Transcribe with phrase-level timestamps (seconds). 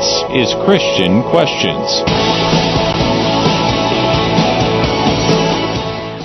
[0.00, 2.00] This is Christian Questions.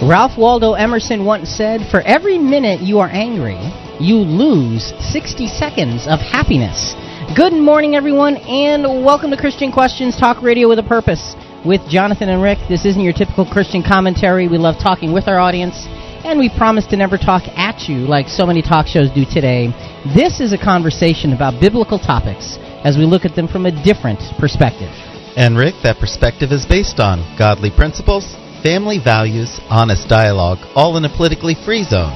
[0.08, 3.60] Ralph Waldo Emerson once said, For every minute you are angry,
[4.00, 6.96] you lose 60 seconds of happiness.
[7.36, 11.36] Good morning, everyone, and welcome to Christian Questions Talk Radio with a Purpose
[11.66, 12.60] with Jonathan and Rick.
[12.70, 14.48] This isn't your typical Christian commentary.
[14.48, 15.76] We love talking with our audience,
[16.24, 19.68] and we promise to never talk at you like so many talk shows do today.
[20.16, 24.22] This is a conversation about biblical topics as we look at them from a different
[24.40, 24.94] perspective.
[25.36, 31.06] And Rick, that perspective is based on godly principles family values, honest dialogue, all in
[31.06, 32.16] a politically free zone.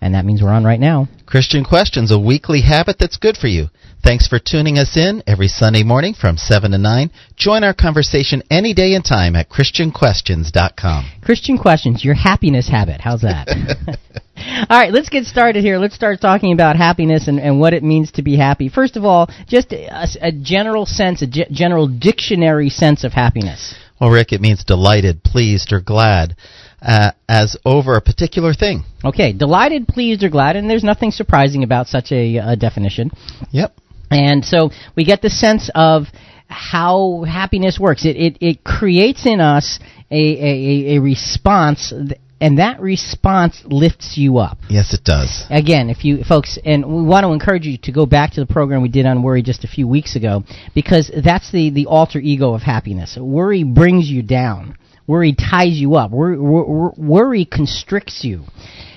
[0.00, 1.06] And that means we're on right now.
[1.26, 3.68] Christian Questions, a weekly habit that's good for you.
[4.02, 7.10] Thanks for tuning us in every Sunday morning from 7 to 9.
[7.36, 11.10] Join our conversation any day and time at ChristianQuestions.com.
[11.22, 13.00] Christian Questions, your happiness habit.
[13.02, 13.46] How's that?
[14.70, 15.78] all right, let's get started here.
[15.78, 18.68] Let's start talking about happiness and, and what it means to be happy.
[18.68, 23.74] First of all, just a, a general sense, a g- general dictionary sense of happiness.
[24.00, 26.36] Well, Rick, it means delighted, pleased, or glad.
[26.80, 28.84] Uh, as over a particular thing.
[29.04, 33.10] Okay, delighted, pleased, or glad, and there's nothing surprising about such a, a definition.
[33.50, 33.76] Yep.
[34.10, 36.04] And so we get the sense of
[36.48, 38.04] how happiness works.
[38.04, 39.78] It, it, it creates in us
[40.10, 41.92] a, a, a response
[42.40, 44.58] and that response lifts you up.
[44.70, 45.44] Yes, it does.
[45.50, 48.46] Again, if you folks, and we want to encourage you to go back to the
[48.46, 50.44] program we did on worry just a few weeks ago,
[50.74, 53.18] because that's the the alter ego of happiness.
[53.20, 54.78] Worry brings you down.
[55.06, 56.12] Worry ties you up.
[56.12, 58.44] Worry, worry constricts you.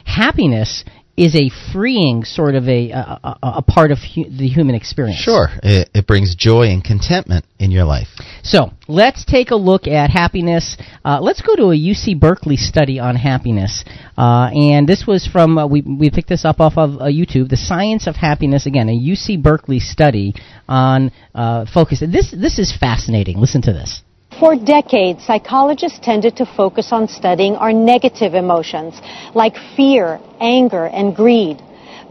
[0.06, 0.86] Happiness
[1.16, 5.20] is a freeing sort of a a, a, part of hu- the human experience.
[5.20, 8.08] Sure, it, it, brings joy and contentment in your life.
[8.42, 10.76] So let's take a look at happiness.
[11.06, 13.86] Uh, let's go to a UC Berkeley study on happiness,
[14.18, 17.50] uh, and this was from uh, we we picked this up off of uh, YouTube.
[17.50, 18.66] The Science of Happiness.
[18.66, 20.34] Again, a UC Berkeley study
[20.68, 22.00] on uh, focus.
[22.00, 23.38] This this is fascinating.
[23.38, 24.02] Listen to this.
[24.40, 29.00] For decades, psychologists tended to focus on studying our negative emotions,
[29.36, 31.62] like fear, anger, and greed.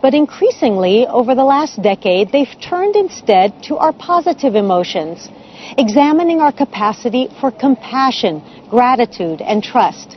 [0.01, 5.29] But increasingly, over the last decade, they've turned instead to our positive emotions,
[5.79, 10.17] examining our capacity for compassion, gratitude, and trust.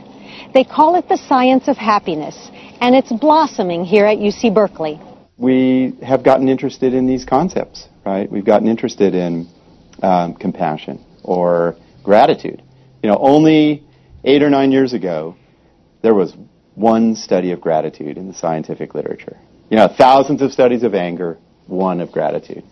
[0.54, 2.50] They call it the science of happiness,
[2.80, 5.00] and it's blossoming here at UC Berkeley.
[5.38, 8.30] We have gotten interested in these concepts, right?
[8.30, 9.48] We've gotten interested in
[10.02, 11.76] um, compassion or
[12.06, 12.62] gratitude.
[13.02, 13.84] You know, only
[14.24, 15.36] eight or nine years ago,
[16.02, 16.34] there was
[16.74, 19.36] one study of gratitude in the scientific literature.
[19.70, 21.36] You know, thousands of studies of anger,
[21.66, 22.62] one of gratitude.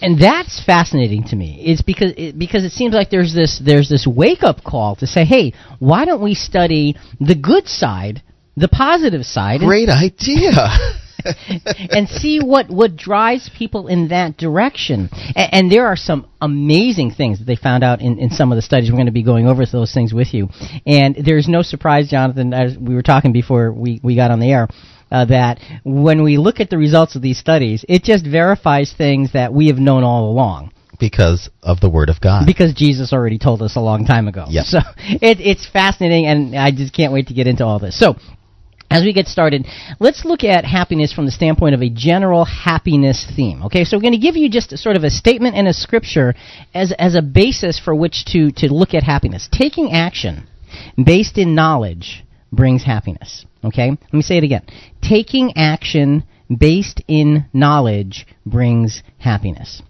[0.00, 1.62] And that's fascinating to me.
[1.64, 5.06] It's because it, because it seems like there's this there's this wake up call to
[5.06, 8.22] say, hey, why don't we study the good side,
[8.56, 9.60] the positive side?
[9.60, 10.52] Great idea.
[11.90, 15.08] and see what what drives people in that direction.
[15.36, 18.56] And, and, there are some amazing things that they found out in, in some of
[18.56, 18.90] the studies.
[18.90, 20.48] We're going to be going over those things with you.
[20.86, 24.50] And there's no surprise, Jonathan, as we were talking before we, we got on the
[24.50, 24.68] air.
[25.10, 29.32] uh, that when we look at the results of these studies, it just verifies things
[29.32, 32.46] that we have known all along because of the Word of God.
[32.46, 34.44] because Jesus already told us a long time ago.
[34.48, 34.64] Yep.
[34.66, 37.98] So it, it's fascinating, and I just can't wait to get into all this.
[37.98, 38.16] So.
[38.90, 39.66] As we get started,
[40.00, 43.62] let's look at happiness from the standpoint of a general happiness theme.
[43.64, 46.34] Okay, so we're going to give you just sort of a statement and a scripture
[46.74, 49.48] as, as a basis for which to, to look at happiness.
[49.52, 50.48] Taking action
[51.02, 53.46] based in knowledge brings happiness.
[53.64, 54.66] Okay, let me say it again.
[55.00, 59.82] Taking action based in knowledge brings happiness.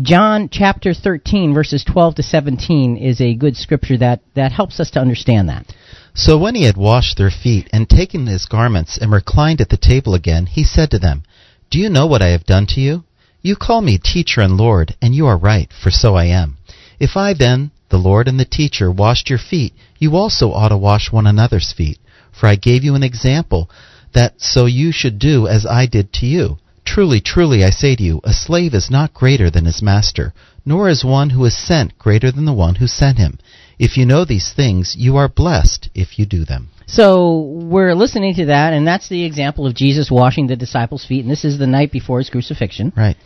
[0.00, 4.90] John chapter 13 verses 12 to 17 is a good scripture that, that helps us
[4.92, 5.66] to understand that.
[6.14, 9.76] So when he had washed their feet and taken his garments and reclined at the
[9.76, 11.24] table again, he said to them,
[11.70, 13.04] Do you know what I have done to you?
[13.42, 16.58] You call me teacher and Lord, and you are right, for so I am.
[16.98, 20.76] If I then, the Lord and the teacher, washed your feet, you also ought to
[20.76, 21.98] wash one another's feet.
[22.32, 23.70] For I gave you an example,
[24.12, 26.58] that so you should do as I did to you.
[26.92, 30.34] Truly, truly, I say to you, a slave is not greater than his master,
[30.66, 33.38] nor is one who is sent greater than the one who sent him.
[33.78, 36.70] If you know these things, you are blessed if you do them.
[36.88, 41.20] So we're listening to that, and that's the example of Jesus washing the disciples' feet,
[41.20, 42.92] and this is the night before his crucifixion.
[42.96, 43.16] Right.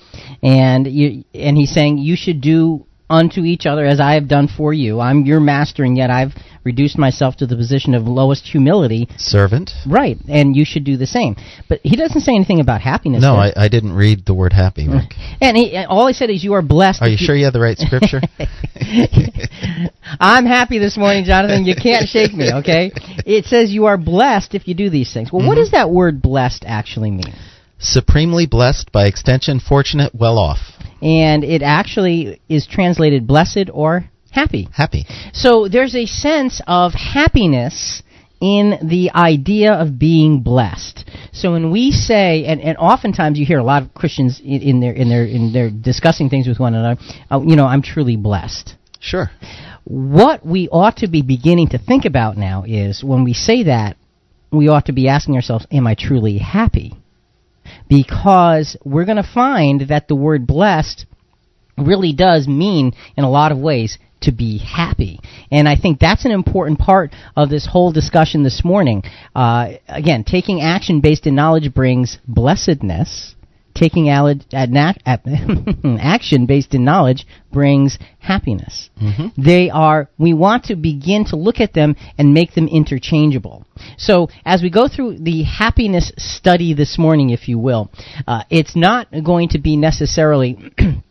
[0.42, 4.48] And you, and he's saying you should do unto each other as I have done
[4.48, 5.00] for you.
[5.00, 6.32] I'm your master, and yet I've
[6.64, 9.06] reduced myself to the position of lowest humility.
[9.18, 9.70] Servant?
[9.86, 11.36] Right, and you should do the same.
[11.68, 13.20] But he doesn't say anything about happiness.
[13.20, 13.34] No.
[13.34, 15.12] I, I didn't read the word happy, Rick.
[15.40, 17.52] And he, all he said is, "You are blessed." Are if you sure you have
[17.52, 18.20] the right scripture?
[20.20, 21.64] I'm happy this morning, Jonathan.
[21.66, 22.92] You can't shake me, okay?
[23.26, 25.30] It says you are blessed if you do these things.
[25.32, 25.48] Well, Mm-hmm.
[25.48, 27.34] what does that word blessed actually mean?
[27.78, 30.58] Supremely blessed, by extension, fortunate, well off.
[31.04, 34.68] And it actually is translated blessed or happy.
[34.72, 35.04] Happy.
[35.32, 38.02] So there's a sense of happiness
[38.40, 41.08] in the idea of being blessed.
[41.32, 44.80] So when we say, and, and oftentimes you hear a lot of Christians in, in
[44.80, 48.16] their in their in their discussing things with one another, uh, you know, I'm truly
[48.16, 48.74] blessed.
[49.00, 49.30] Sure.
[49.84, 53.96] what we ought to be beginning to think about now is when we say that,
[54.50, 56.94] we ought to be asking ourselves, am I truly happy?
[57.88, 61.06] Because we're going to find that the word blessed
[61.76, 65.20] really does mean, in a lot of ways, to be happy.
[65.50, 69.02] And I think that's an important part of this whole discussion this morning.
[69.34, 73.33] Uh, again, taking action based in knowledge brings blessedness.
[73.74, 78.88] Taking uh, na- uh, ad- action based in knowledge brings happiness.
[79.02, 79.42] Mm-hmm.
[79.42, 83.64] They are, we want to begin to look at them and make them interchangeable.
[83.96, 87.90] So, as we go through the happiness study this morning, if you will,
[88.26, 90.72] uh, it's not going to be necessarily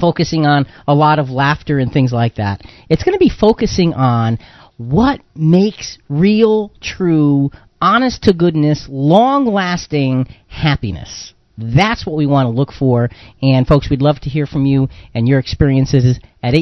[0.00, 2.62] focusing on a lot of laughter and things like that.
[2.88, 4.38] It's going to be focusing on
[4.76, 7.50] what makes real, true,
[7.80, 11.34] honest to goodness, long lasting happiness.
[11.56, 13.08] That's what we want to look for.
[13.42, 16.54] And folks, we'd love to hear from you and your experiences at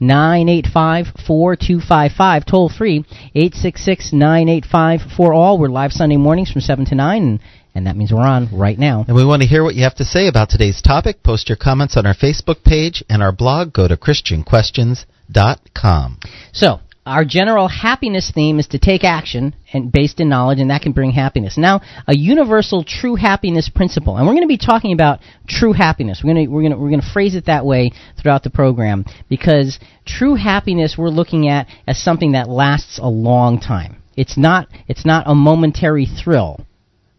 [0.00, 3.04] 866-985-4255, toll free,
[3.34, 5.58] 866-985-4all.
[5.58, 7.40] We're live Sunday mornings from 7 to 9, and,
[7.74, 9.04] and that means we're on right now.
[9.08, 11.22] And we want to hear what you have to say about today's topic.
[11.22, 13.72] Post your comments on our Facebook page and our blog.
[13.72, 16.18] Go to ChristianQuestions.com.
[16.52, 20.80] So, our general happiness theme is to take action and based in knowledge, and that
[20.82, 21.58] can bring happiness.
[21.58, 26.22] Now, a universal true happiness principle, and we're going to be talking about true happiness.
[26.24, 28.50] We're going to we're going to we're going to phrase it that way throughout the
[28.50, 34.02] program because true happiness we're looking at as something that lasts a long time.
[34.16, 36.64] It's not it's not a momentary thrill,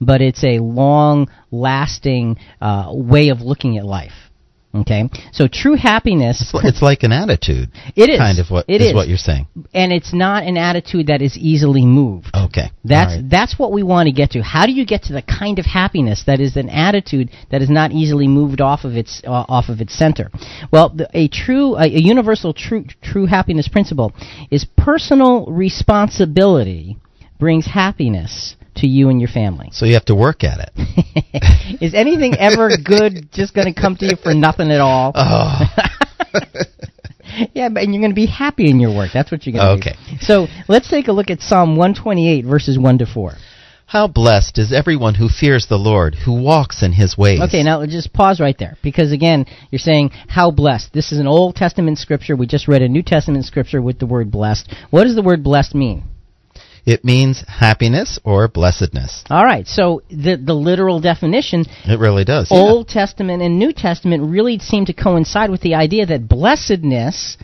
[0.01, 4.24] but it's a long lasting uh, way of looking at life.
[4.81, 6.51] Okay, so true happiness.
[6.63, 7.69] It's like an attitude.
[7.95, 8.17] It is.
[8.17, 8.93] Kind of what It is is.
[8.93, 9.47] what you're saying.
[9.73, 12.29] and it's not an attitude that is easily moved.
[12.35, 12.71] Okay.
[12.83, 13.29] That's right.
[13.29, 14.41] that's what we want to get to.
[14.41, 17.69] How do you get to the kind of happiness that is an attitude that is
[17.69, 20.29] not easily moved off of its uh, off of its center?
[20.71, 24.13] Well, the, a true a, a universal true true happiness principle
[24.51, 26.97] is personal responsibility
[27.39, 29.69] brings happiness to you and your family.
[29.71, 31.81] So you have to work at it.
[31.81, 35.11] is anything ever good just going to come to you for nothing at all?
[35.15, 35.61] Oh.
[37.53, 39.11] Yeah, but and you're going to be happy in your work.
[39.13, 39.89] That's what you're going to do.
[39.89, 39.99] Okay.
[40.11, 40.17] be.
[40.21, 43.33] So let's take a look at Psalm 128, verses 1 to 4.
[43.87, 47.39] How blessed is everyone who fears the Lord, who walks in his ways.
[47.41, 48.77] Okay, now just pause right there.
[48.81, 50.91] Because again, you're saying, how blessed.
[50.91, 52.35] This is an Old Testament scripture.
[52.35, 54.73] We just read a New Testament scripture with the word blessed.
[54.89, 56.03] What does the word blessed mean?
[56.85, 59.23] It means happiness or blessedness.
[59.29, 62.49] All right, so the, the literal definition It really does.
[62.51, 62.57] yeah.
[62.57, 67.37] Old Testament and New Testament really seem to coincide with the idea that blessedness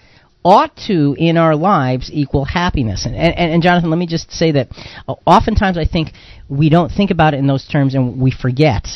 [0.43, 3.05] ought to in our lives equal happiness.
[3.05, 4.69] And, and, and Jonathan, let me just say that
[5.07, 6.13] uh, oftentimes I think
[6.49, 8.87] we don't think about it in those terms and we forget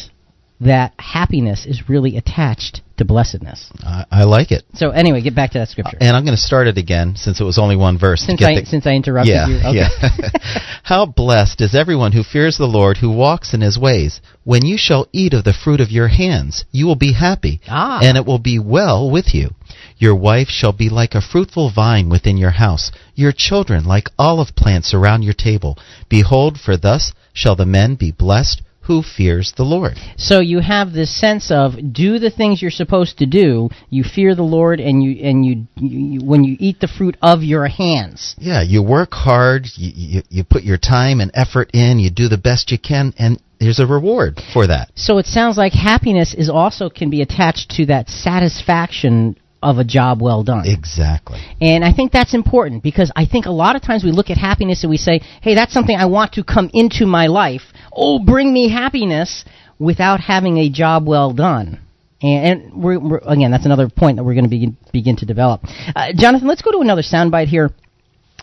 [0.62, 3.69] that happiness is really attached to blessedness.
[3.83, 4.63] I, I like it.
[4.75, 5.97] So anyway, get back to that scripture.
[6.00, 8.21] And I'm going to start it again since it was only one verse.
[8.21, 9.57] since I the- since I interrupted yeah, you.
[9.57, 9.77] Okay.
[9.77, 10.29] yeah.
[10.83, 14.21] How blessed is everyone who fears the Lord, who walks in his ways.
[14.45, 18.00] When you shall eat of the fruit of your hands, you will be happy, Ah.
[18.01, 19.55] and it will be well with you.
[19.97, 24.55] Your wife shall be like a fruitful vine within your house, your children like olive
[24.55, 25.77] plants around your table.
[26.09, 29.94] Behold, for thus shall the men be blessed who fears the Lord.
[30.18, 33.70] So you have this sense of do the things you're supposed to do.
[33.89, 37.44] You fear the Lord, and you and you, you, when you eat the fruit of
[37.44, 38.36] your hands.
[38.38, 42.27] Yeah, you work hard, you, you, you put your time and effort in, you do
[42.27, 44.92] the best you can, and there's a reward for that.
[44.96, 49.84] So it sounds like happiness is also can be attached to that satisfaction of a
[49.84, 50.63] job well done.
[50.68, 51.39] Exactly.
[51.60, 54.38] And I think that's important because I think a lot of times we look at
[54.38, 57.63] happiness and we say, hey, that's something I want to come into my life.
[57.96, 59.46] Oh, bring me happiness
[59.80, 61.80] without having a job well done.
[62.22, 65.25] And, and we're, we're, again, that's another point that we're going to begin, begin to
[65.25, 65.62] develop.
[65.96, 67.70] Uh, Jonathan, let's go to another soundbite here.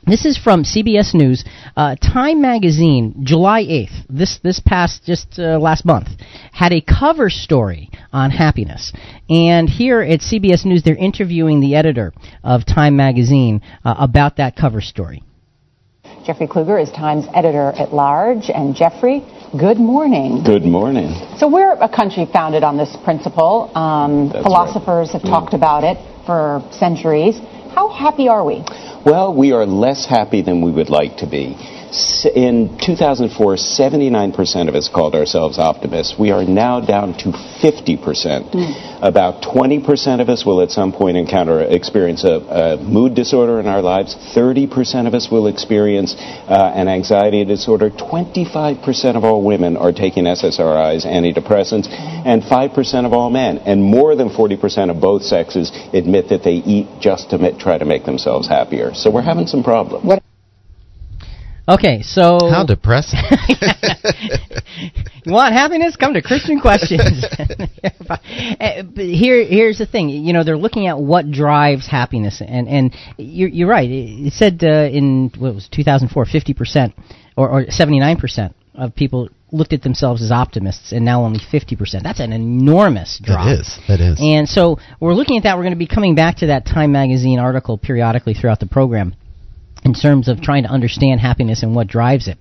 [0.05, 1.45] This is from CBS News.
[1.77, 6.09] Uh, Time Magazine, July 8th, this, this past, just uh, last month,
[6.51, 8.93] had a cover story on happiness.
[9.31, 14.57] And here at CBS News, they're interviewing the editor of Time Magazine uh, about that
[14.57, 15.23] cover story.
[16.25, 18.49] Jeffrey Kluger is Times editor at large.
[18.49, 19.25] And Jeffrey,
[19.59, 20.45] good morning.
[20.45, 21.15] Good morning.
[21.39, 23.77] So we're a country founded on this principle.
[23.77, 27.41] Um, philosophers have talked about it for centuries.
[27.75, 28.63] How happy are we?
[29.05, 31.57] Well, we are less happy than we would like to be.
[32.25, 36.19] In 2004, 79% of us called ourselves optimists.
[36.19, 39.03] We are now down to 50%.
[39.03, 43.67] About 20% of us will at some point encounter, experience a, a mood disorder in
[43.67, 44.15] our lives.
[44.15, 47.91] 30% of us will experience uh, an anxiety disorder.
[47.91, 53.59] 25% of all women are taking SSRIs, antidepressants, and 5% of all men.
[53.59, 57.85] And more than 40% of both sexes admit that they eat just to try to
[57.85, 58.92] make themselves happier.
[58.95, 60.05] So we're having some problems.
[60.05, 60.23] What-
[61.69, 62.39] Okay, so.
[62.51, 63.21] How depressing.
[65.25, 65.95] you want happiness?
[65.95, 67.25] Come to Christian Questions.
[68.09, 68.21] But
[68.97, 70.09] here, here's the thing.
[70.09, 73.89] You know, they're looking at what drives happiness, and and you're, you're right.
[73.89, 76.95] It it said uh, in what was 2004, 50 percent
[77.37, 81.77] or, or 79 percent of people looked at themselves as optimists, and now only 50
[81.77, 82.03] percent.
[82.03, 83.45] That's an enormous drop.
[83.45, 83.79] That is.
[83.87, 84.19] That is.
[84.21, 85.57] And so we're looking at that.
[85.57, 89.15] We're going to be coming back to that Time Magazine article periodically throughout the program
[89.85, 92.39] in terms of trying to understand happiness and what drives it.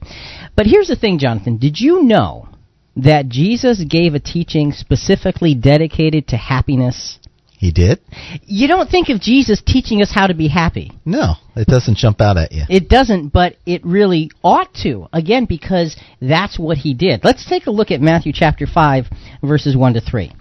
[0.55, 1.57] But here's the thing, Jonathan.
[1.57, 2.47] Did you know
[2.95, 7.19] that Jesus gave a teaching specifically dedicated to happiness?
[7.61, 7.99] He did?
[8.47, 10.91] You don't think of Jesus teaching us how to be happy.
[11.05, 12.63] No, it doesn't jump out at you.
[12.67, 15.07] It doesn't, but it really ought to.
[15.13, 17.23] Again, because that's what he did.
[17.23, 19.05] Let's take a look at Matthew chapter 5,
[19.43, 20.31] verses 1 to 3.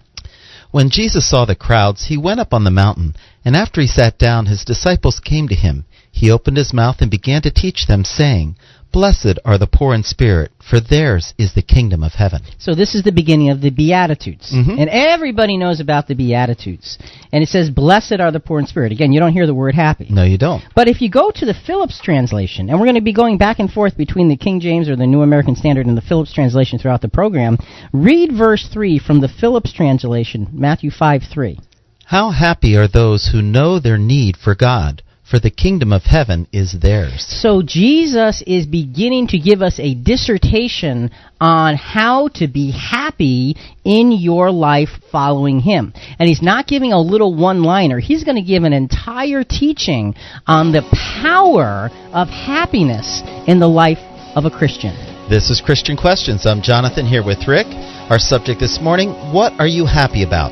[0.71, 4.17] When Jesus saw the crowds, he went up on the mountain, and after he sat
[4.17, 5.85] down, his disciples came to him.
[6.11, 8.57] He opened his mouth and began to teach them, saying,
[8.93, 12.43] Blessed are the poor in spirit, for theirs is the kingdom of heaven.
[12.59, 14.53] So this is the beginning of the Beatitudes.
[14.53, 14.81] Mhm.
[14.81, 16.99] And everybody knows about the Beatitudes.
[17.33, 18.91] And it says, Blessed are the poor in spirit.
[18.91, 20.07] Again, you don't hear the word happy.
[20.11, 20.63] No, you don't.
[20.75, 23.61] But if you go to the Phillips translation, and we're going to be going back
[23.61, 26.79] and forth between the King James or the New American Standard and the Phillips translation
[26.79, 27.59] throughout the program,
[27.93, 31.59] read verse 3 from the Phillips translation, Matthew 5 3.
[32.07, 36.49] How happy are those who know their need for God, for the kingdom of heaven
[36.53, 37.25] is theirs.
[37.29, 41.11] So Jesus is beginning to give us a dissertation
[41.41, 45.95] on how to be happy in your life following him.
[46.19, 48.01] And he's not giving a little one-liner.
[48.01, 50.15] He's going to give an entire teaching
[50.49, 50.83] on the
[51.23, 53.99] power of happiness in the life
[54.35, 54.97] of a Christian.
[55.31, 56.45] This is Christian Questions.
[56.45, 57.67] I'm Jonathan here with Rick.
[58.11, 60.51] Our subject this morning What are you happy about?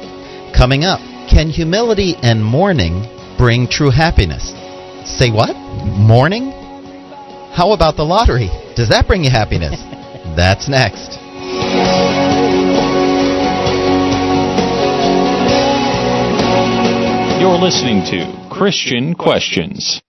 [0.56, 3.02] Coming up, can humility and mourning
[3.37, 4.54] bring true happiness?
[5.17, 5.57] Say what?
[5.57, 6.53] Morning?
[7.53, 8.50] How about the lottery?
[8.77, 9.75] Does that bring you happiness?
[10.37, 11.19] That's next.
[17.41, 20.03] You're listening to Christian Questions.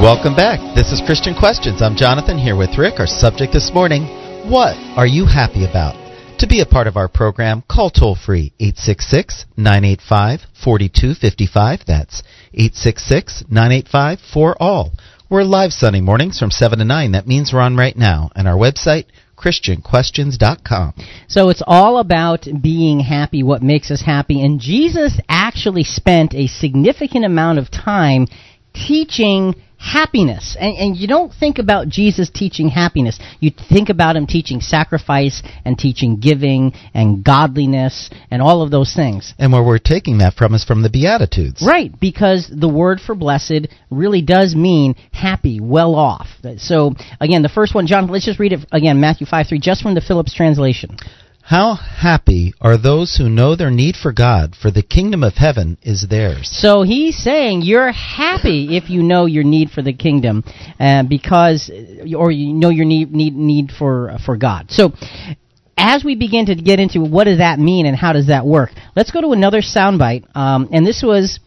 [0.00, 0.58] Welcome back.
[0.74, 1.82] This is Christian Questions.
[1.82, 2.98] I'm Jonathan here with Rick.
[2.98, 4.04] Our subject this morning
[4.48, 5.99] What are you happy about?
[6.40, 11.80] To be a part of our program, call toll free 866 985 4255.
[11.86, 12.22] That's
[12.54, 14.92] 866 985 4all.
[15.28, 17.12] We're live Sunday mornings from 7 to 9.
[17.12, 18.30] That means we're on right now.
[18.34, 19.04] And our website,
[19.36, 20.94] ChristianQuestions.com.
[21.28, 24.42] So it's all about being happy, what makes us happy.
[24.42, 28.26] And Jesus actually spent a significant amount of time
[28.72, 30.56] teaching happiness.
[30.60, 33.18] And, and you don't think about Jesus teaching happiness.
[33.40, 38.94] You think about him teaching sacrifice and teaching giving and godliness and all of those
[38.94, 39.32] things.
[39.38, 41.64] And where we're taking that from is from the Beatitudes.
[41.66, 46.28] Right, because the word for blessed really does mean happy, well off.
[46.58, 49.82] So, again, the first one, John, let's just read it again, Matthew 5 3, just
[49.82, 50.96] from the Phillips translation.
[51.50, 55.78] How happy are those who know their need for God, for the kingdom of heaven
[55.82, 56.48] is theirs.
[56.48, 60.44] So he's saying you're happy if you know your need for the kingdom,
[60.78, 61.68] uh, because,
[62.16, 64.70] or you know your need need need for for God.
[64.70, 64.92] So.
[65.82, 68.68] As we begin to get into what does that mean and how does that work,
[68.94, 70.26] let's go to another soundbite.
[70.36, 71.40] Um, and this was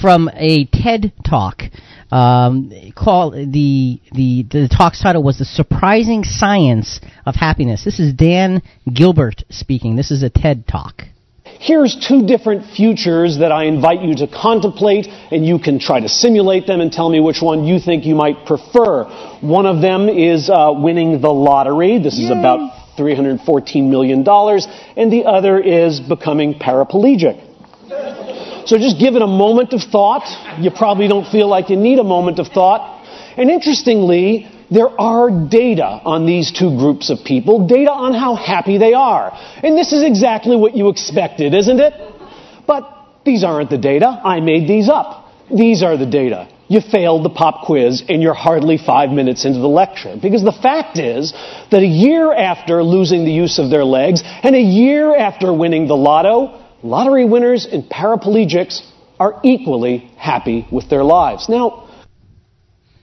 [0.00, 1.62] from a TED talk.
[2.10, 7.84] Um, call the the the talk's title was the surprising science of happiness.
[7.84, 8.62] This is Dan
[8.92, 9.96] Gilbert speaking.
[9.96, 11.02] This is a TED talk.
[11.60, 16.08] Here's two different futures that I invite you to contemplate, and you can try to
[16.08, 19.04] simulate them and tell me which one you think you might prefer.
[19.40, 21.98] One of them is uh, winning the lottery.
[21.98, 24.20] This is about $314 million.
[24.20, 27.44] And the other is becoming paraplegic.
[28.68, 30.28] So just give it a moment of thought.
[30.60, 33.02] You probably don't feel like you need a moment of thought.
[33.38, 38.76] And interestingly, there are data on these two groups of people, data on how happy
[38.76, 39.32] they are.
[39.32, 41.94] And this is exactly what you expected, isn't it?
[42.66, 42.84] But
[43.24, 44.06] these aren't the data.
[44.06, 45.32] I made these up.
[45.50, 46.46] These are the data.
[46.68, 50.14] You failed the pop quiz and you're hardly five minutes into the lecture.
[50.20, 51.32] Because the fact is
[51.70, 55.88] that a year after losing the use of their legs and a year after winning
[55.88, 58.80] the lotto, lottery winners and paraplegics
[59.18, 61.48] are equally happy with their lives.
[61.48, 61.88] Now,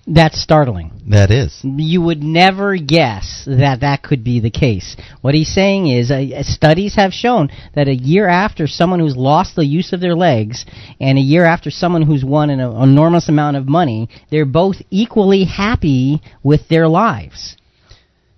[0.08, 0.92] That's startling.
[1.10, 1.60] That is.
[1.64, 4.96] You would never guess that that could be the case.
[5.22, 9.56] What he's saying is, uh, studies have shown that a year after someone who's lost
[9.56, 10.66] the use of their legs,
[11.00, 15.44] and a year after someone who's won an enormous amount of money, they're both equally
[15.44, 17.58] happy with their lives.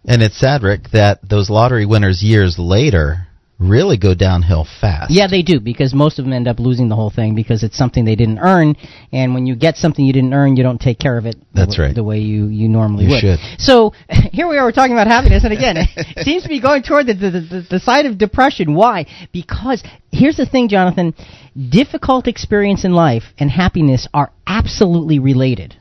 [0.06, 3.28] And it's sad, Rick, that those lottery winners years later
[3.60, 5.12] really go downhill fast.
[5.12, 7.78] Yeah, they do because most of them end up losing the whole thing because it's
[7.78, 8.76] something they didn't earn,
[9.12, 11.36] and when you get something you didn't earn, you don't take care of it.
[11.54, 11.96] That's the, right.
[11.96, 13.20] The way you you normally You would.
[13.22, 13.40] should.
[13.58, 13.94] So
[14.32, 14.66] here we are.
[14.66, 17.68] We're talking about happiness, and again, it seems to be going toward the the, the
[17.72, 18.76] the side of depression.
[18.76, 19.06] Why?
[19.32, 21.14] Because here's the thing, Jonathan:
[21.70, 25.76] difficult experience in life and happiness are absolutely related.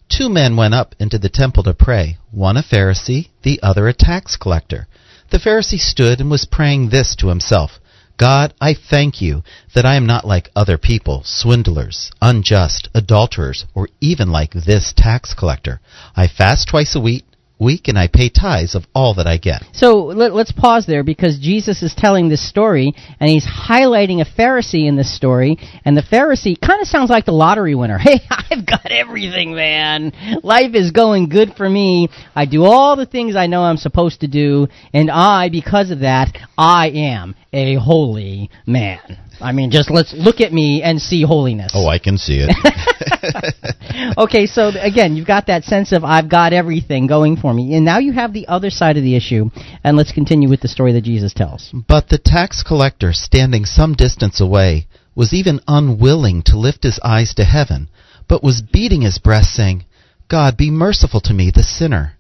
[0.09, 3.93] Two men went up into the temple to pray, one a Pharisee, the other a
[3.93, 4.89] tax collector.
[5.29, 7.81] The Pharisee stood and was praying this to himself
[8.17, 9.43] God, I thank you
[9.75, 15.35] that I am not like other people, swindlers, unjust, adulterers, or even like this tax
[15.35, 15.83] collector.
[16.17, 17.27] I fast twice a week,
[17.59, 19.63] week and I pay tithes of all that I get.
[19.73, 24.41] So let, us pause there because Jesus is telling this story and he's highlighting a
[24.41, 25.59] Pharisee in this story.
[25.85, 27.99] And the Pharisee kind of sounds like the lottery winner.
[28.09, 30.13] Hey, I've got everything, man.
[30.43, 32.09] Life is going good for me.
[32.35, 34.69] I do all the things I know I'm supposed to do.
[34.95, 39.01] And I, because of that, I am a holy man.
[39.41, 41.73] I mean, just let's look at me and see holiness.
[41.75, 44.15] Oh, I can see it.
[44.19, 47.75] okay, so again, you've got that sense of I've got everything going for me.
[47.75, 49.51] And now you have the other side of the issue.
[49.85, 51.73] And let's continue with the story that Jesus tells.
[51.73, 57.35] But the tax collector, standing some distance away, was even unwilling to lift his eyes
[57.35, 57.89] to heaven,
[58.29, 59.85] but was beating his breast, saying,
[60.29, 62.18] God, be merciful to me, the sinner.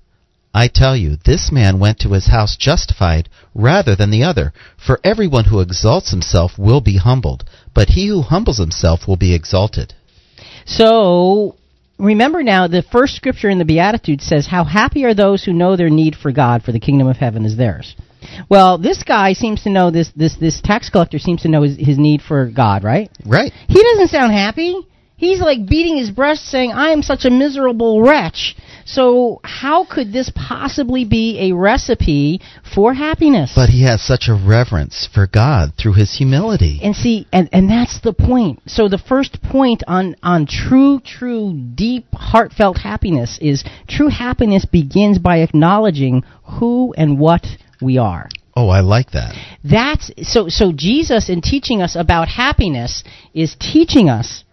[0.58, 4.52] I tell you, this man went to his house justified rather than the other.
[4.76, 9.34] For everyone who exalts himself will be humbled, but he who humbles himself will be
[9.34, 9.94] exalted.
[10.66, 11.54] So,
[11.96, 15.76] remember now, the first scripture in the Beatitudes says, How happy are those who know
[15.76, 17.94] their need for God, for the kingdom of heaven is theirs.
[18.48, 20.10] Well, this guy seems to know this.
[20.16, 23.08] This this tax collector seems to know his, his need for God, right?
[23.24, 23.52] Right.
[23.68, 24.74] He doesn't sound happy.
[25.16, 28.56] He's like beating his breast, saying, "I am such a miserable wretch."
[28.88, 32.40] So, how could this possibly be a recipe
[32.74, 33.52] for happiness?
[33.54, 36.80] But he has such a reverence for God through his humility.
[36.82, 38.62] And see, and, and that's the point.
[38.64, 45.18] So the first point on, on true, true, deep, heartfelt happiness is true happiness begins
[45.18, 46.24] by acknowledging
[46.58, 47.46] who and what
[47.82, 48.30] we are.
[48.56, 49.36] Oh, I like that.
[49.62, 54.44] That's so so Jesus in teaching us about happiness is teaching us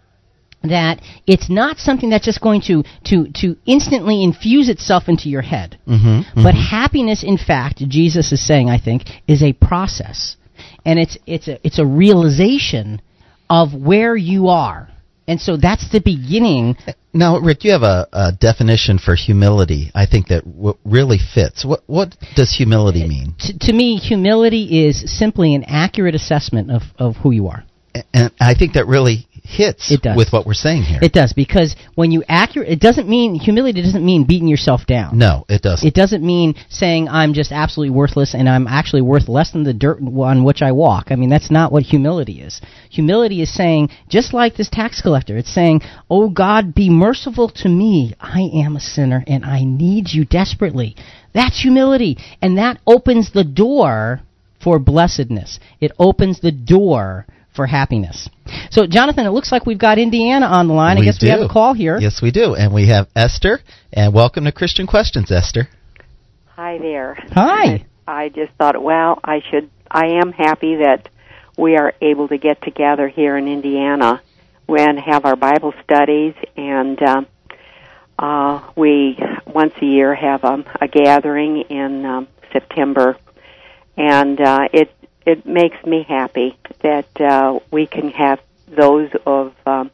[0.62, 5.42] that it's not something that's just going to to to instantly infuse itself into your
[5.42, 5.78] head.
[5.86, 10.36] Mm-hmm, But happiness in fact Jesus is saying I think is a process.
[10.84, 13.00] And it's it's a it's a realization
[13.48, 14.88] of where you are.
[15.28, 16.76] And so that's the beginning
[17.12, 19.90] Now, Rick, you have a, a definition for humility.
[19.94, 21.64] I think that w- really fits.
[21.64, 23.34] What what does humility mean?
[23.40, 27.64] to, to me humility is simply an accurate assessment of of who you are.
[28.12, 30.16] And I think that really hits It does.
[30.16, 30.98] with what we're saying here.
[31.02, 35.16] It does because when you accurate, it doesn't mean humility doesn't mean beating yourself down.
[35.18, 35.86] no, it doesn't.
[35.86, 39.72] It doesn't mean saying I'm just absolutely worthless and I'm actually worth less than the
[39.74, 41.06] dirt on which I walk.
[41.10, 42.60] I mean, that's not what humility is.
[42.90, 47.68] Humility is saying, just like this tax collector, it's saying, Oh God, be merciful to
[47.68, 48.14] me.
[48.20, 50.96] I am a sinner and I need you desperately.
[51.32, 52.16] That's humility.
[52.40, 54.20] And that opens the door
[54.62, 55.60] for blessedness.
[55.80, 58.28] It opens the door for happiness.
[58.70, 60.98] So, Jonathan, it looks like we've got Indiana on the line.
[60.98, 61.98] I We guess we have a call here.
[61.98, 62.54] Yes, we do.
[62.54, 63.60] And we have Esther.
[63.92, 65.68] And welcome to Christian Questions, Esther.
[66.54, 67.18] Hi there.
[67.32, 67.86] Hi.
[68.06, 69.70] I just thought, well, I should.
[69.90, 71.08] I am happy that
[71.56, 74.22] we are able to get together here in Indiana
[74.68, 77.26] and have our Bible studies, and um,
[78.18, 83.16] uh, we once a year have um, a gathering in um, September,
[83.96, 84.92] and uh, it
[85.24, 89.90] it makes me happy that uh, we can have those of um,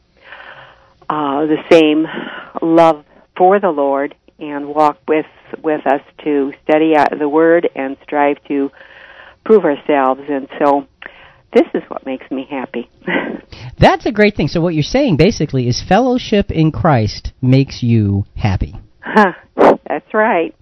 [1.09, 2.05] uh, the same
[2.61, 3.03] love
[3.35, 5.25] for the Lord and walk with
[5.61, 8.71] with us to study out the Word and strive to
[9.43, 10.21] prove ourselves.
[10.29, 10.87] And so,
[11.53, 12.89] this is what makes me happy.
[13.79, 14.47] That's a great thing.
[14.47, 18.75] So what you're saying basically is fellowship in Christ makes you happy.
[19.01, 19.33] Huh,
[19.87, 20.55] That's right.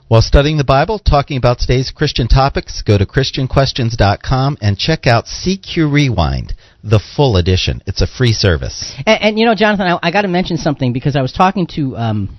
[0.08, 5.26] While studying the Bible, talking about today's Christian topics, go to ChristianQuestions.com and check out
[5.26, 7.82] CQ Rewind, the full edition.
[7.86, 8.94] It's a free service.
[9.06, 11.66] And, and you know, Jonathan, I, I got to mention something because I was talking
[11.74, 12.38] to um,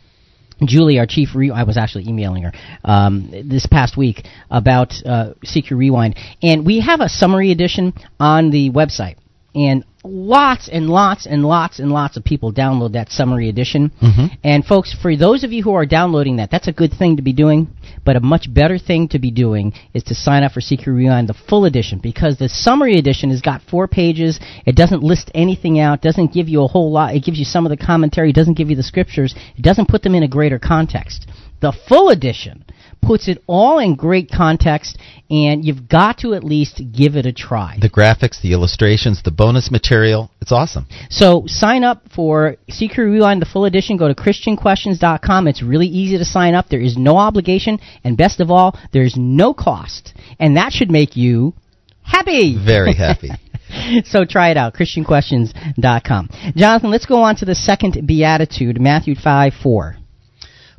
[0.66, 1.30] Julie, our chief.
[1.36, 2.52] Re- I was actually emailing her
[2.84, 8.52] um, this past week about uh, CQ Rewind, and we have a summary edition on
[8.52, 9.16] the website,
[9.56, 13.92] and lots and lots and lots and lots of people download that summary edition.
[14.02, 14.36] Mm-hmm.
[14.44, 17.22] And folks, for those of you who are downloading that, that's a good thing to
[17.22, 17.68] be doing.
[18.04, 21.30] But a much better thing to be doing is to sign up for CQ Rewind,
[21.30, 24.40] the full edition, because the summary edition has got four pages.
[24.66, 27.16] It doesn't list anything out, doesn't give you a whole lot.
[27.16, 30.02] It gives you some of the commentary, doesn't give you the scriptures, it doesn't put
[30.02, 31.28] them in a greater context.
[31.62, 32.66] The full edition
[33.02, 34.98] puts it all in great context,
[35.30, 37.78] and you've got to at least give it a try.
[37.82, 40.32] The graphics, the illustrations, the bonus material.
[40.42, 40.88] It's awesome.
[41.10, 43.98] So sign up for CQ Rewind, the full edition.
[43.98, 45.48] Go to ChristianQuestions.com.
[45.48, 46.70] It's really easy to sign up.
[46.70, 50.14] There is no obligation, and best of all, there's no cost.
[50.40, 51.54] And that should make you
[52.04, 52.58] happy.
[52.64, 53.30] Very happy.
[54.06, 56.30] so try it out, ChristianQuestions.com.
[56.56, 59.98] Jonathan, let's go on to the second beatitude, Matthew 5 4.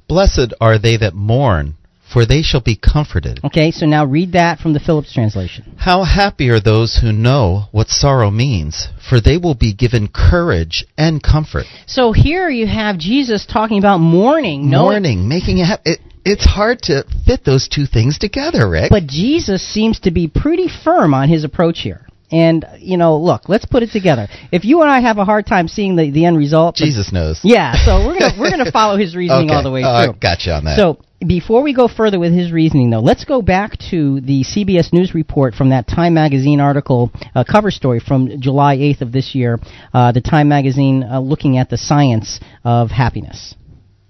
[0.09, 1.77] Blessed are they that mourn,
[2.13, 3.41] for they shall be comforted.
[3.45, 5.77] Okay, so now read that from the Phillips translation.
[5.79, 10.85] How happy are those who know what sorrow means, for they will be given courage
[10.99, 11.65] and comfort.
[11.87, 14.69] So here you have Jesus talking about mourning.
[14.69, 16.01] Mourning, making it, it.
[16.25, 18.91] It's hard to fit those two things together, Rick.
[18.91, 22.07] But Jesus seems to be pretty firm on his approach here.
[22.33, 24.27] And you know, look, let's put it together.
[24.51, 27.13] If you and I have a hard time seeing the, the end result, but- Jesus
[27.13, 27.41] knows.
[27.45, 27.75] yeah.
[27.85, 29.55] So we're gonna we're gonna follow his reasoning Okay.
[29.55, 30.15] all the way Uh, through.
[30.21, 30.77] gotcha on that.
[30.79, 34.93] So before we go further with his reasoning, though, let's go back to the CBS
[34.93, 39.33] News report from that Time Magazine article uh, cover story from July 8th of this
[39.35, 39.61] year.
[39.95, 43.55] Uh, the Time Magazine uh, looking at the science of happiness.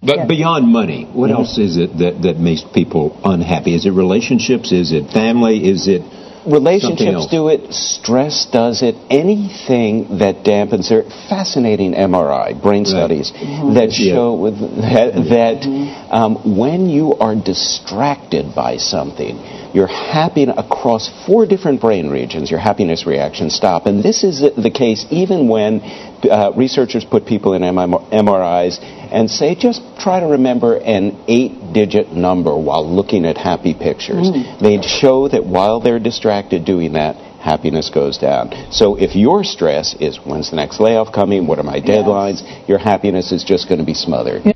[0.02, 3.74] But beyond money, what else is it that, that makes people unhappy?
[3.74, 4.72] Is it relationships?
[4.72, 5.68] Is it family?
[5.68, 12.60] Is it something Relationships do it, stress does it, anything that dampens their fascinating MRI,
[12.60, 15.66] brain studies, that show with- that, that
[16.10, 19.38] um, when you are distracted by something,
[19.74, 23.86] your happiness across four different brain regions, your happiness reactions stop.
[23.86, 29.54] And this is the case even when uh, researchers put people in MRIs and say,
[29.54, 34.30] just try to remember an eight digit number while looking at happy pictures.
[34.60, 38.52] They show that while they're distracted doing that, happiness goes down.
[38.70, 42.78] So if your stress is when's the next layoff coming, what are my deadlines, your
[42.78, 44.51] happiness is just going to be smothered.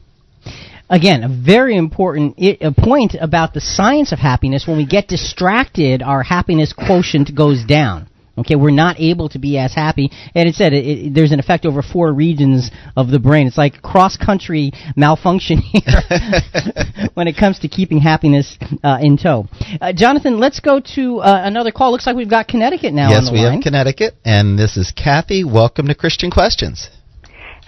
[0.89, 4.67] Again, a very important i- point about the science of happiness.
[4.67, 8.07] When we get distracted, our happiness quotient goes down.
[8.39, 11.41] Okay, we're not able to be as happy, and it said it, it, there's an
[11.41, 13.47] effect over four regions of the brain.
[13.47, 15.83] It's like cross country malfunction here
[17.15, 19.47] when it comes to keeping happiness uh, in tow.
[19.81, 21.93] Uh, Jonathan, let's go to uh, another call.
[21.93, 23.55] Looks like we've got Connecticut now yes, on the we line.
[23.55, 25.43] have Connecticut, and this is Kathy.
[25.43, 26.91] Welcome to Christian Questions.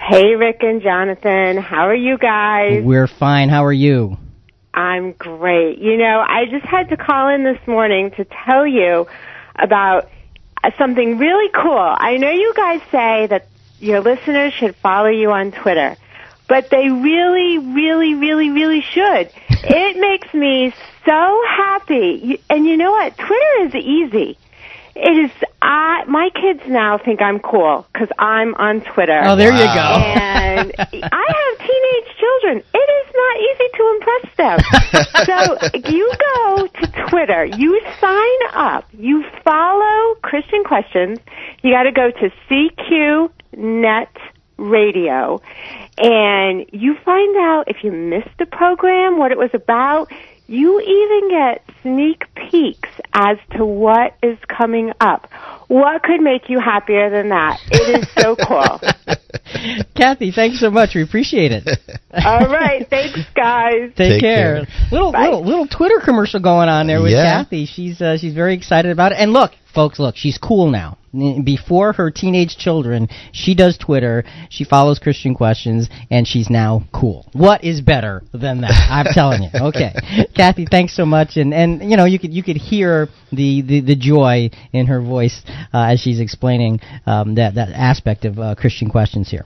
[0.09, 1.59] Hey, Rick and Jonathan.
[1.59, 2.83] How are you guys?
[2.83, 3.51] We're fine.
[3.51, 4.17] How are you?
[4.73, 5.81] I'm great.
[5.81, 9.07] You know, I just had to call in this morning to tell you
[9.55, 10.09] about
[10.65, 11.77] uh, something really cool.
[11.77, 13.49] I know you guys say that
[13.81, 15.95] your listeners should follow you on Twitter,
[16.49, 19.31] but they really, really, really, really should.
[19.51, 20.73] it makes me
[21.05, 22.43] so happy.
[22.49, 23.15] And you know what?
[23.15, 24.39] Twitter is easy.
[25.01, 25.31] It is.
[25.63, 29.21] I my kids now think I'm cool because I'm on Twitter.
[29.25, 29.65] Oh, there you go.
[29.65, 32.63] And I have teenage children.
[32.75, 34.59] It is not easy to impress them.
[35.25, 41.19] so you go to Twitter, you sign up, you follow Christian Questions.
[41.63, 44.17] You got to go to CQ Net
[44.57, 45.41] Radio,
[45.97, 50.11] and you find out if you missed a program, what it was about.
[50.51, 55.31] You even get sneak peeks as to what is coming up.
[55.69, 57.61] What could make you happier than that?
[57.71, 58.81] It is so cool.
[59.95, 60.95] Kathy, thanks so much.
[60.95, 61.69] We appreciate it.
[62.13, 63.91] All right, thanks, guys.
[63.97, 64.65] Take, Take care.
[64.65, 64.67] care.
[64.91, 67.43] Little little little Twitter commercial going on there with Yeah.
[67.43, 67.67] Kathy.
[67.67, 69.19] She's uh, she's very excited about it.
[69.19, 70.97] And look, folks, look, she's cool now.
[71.43, 74.25] Before her teenage children, she does Twitter.
[74.51, 77.27] She follows Christian questions, and she's now cool.
[77.33, 78.89] What is better than that?
[78.91, 79.49] I'm telling you.
[79.69, 79.93] Okay,
[80.37, 81.37] Kathy, thanks so much.
[81.37, 85.01] And and you know you could you could hear the the, the joy in her
[85.01, 89.45] voice as she's explaining um, that that aspect of uh, Christian questions here.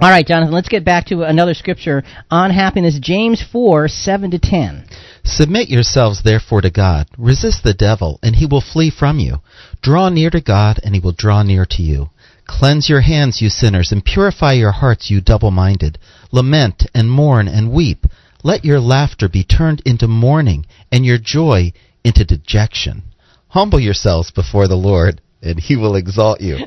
[0.00, 4.38] All right, Jonathan, let's get back to another scripture on happiness, James 4, 7 to
[4.40, 4.86] 10.
[5.24, 7.06] Submit yourselves therefore to God.
[7.16, 9.40] Resist the devil, and he will flee from you.
[9.82, 12.10] Draw near to God, and he will draw near to you.
[12.44, 15.96] Cleanse your hands, you sinners, and purify your hearts, you double minded.
[16.32, 18.04] Lament and mourn and weep.
[18.42, 23.04] Let your laughter be turned into mourning, and your joy into dejection.
[23.48, 26.56] Humble yourselves before the Lord, and he will exalt you.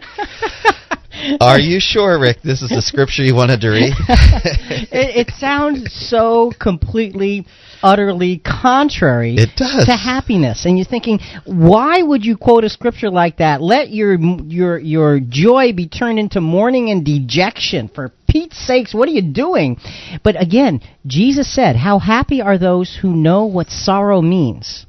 [1.41, 3.93] Are you sure, Rick, this is the scripture you wanted to read?
[4.07, 7.45] it, it sounds so completely,
[7.81, 9.85] utterly contrary It does.
[9.85, 10.65] to happiness.
[10.65, 13.61] And you're thinking, why would you quote a scripture like that?
[13.61, 17.89] Let your your your joy be turned into mourning and dejection.
[17.93, 19.79] For Pete's sakes, what are you doing?
[20.23, 24.85] But again, Jesus said, "How happy are those who know what sorrow means."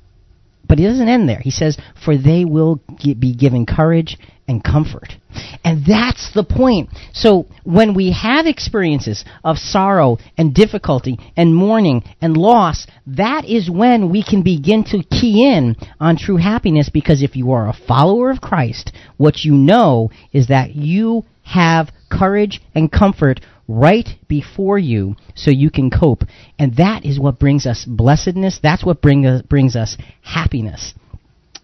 [0.69, 1.41] But he doesn't end there.
[1.41, 2.81] He says, For they will
[3.19, 5.15] be given courage and comfort.
[5.63, 6.89] And that's the point.
[7.13, 13.71] So when we have experiences of sorrow and difficulty and mourning and loss, that is
[13.71, 17.79] when we can begin to key in on true happiness because if you are a
[17.87, 24.79] follower of Christ, what you know is that you have courage and comfort right before
[24.79, 26.25] you so you can cope.
[26.59, 28.59] And that is what brings us blessedness.
[28.63, 30.95] That's what bring us, brings us happiness.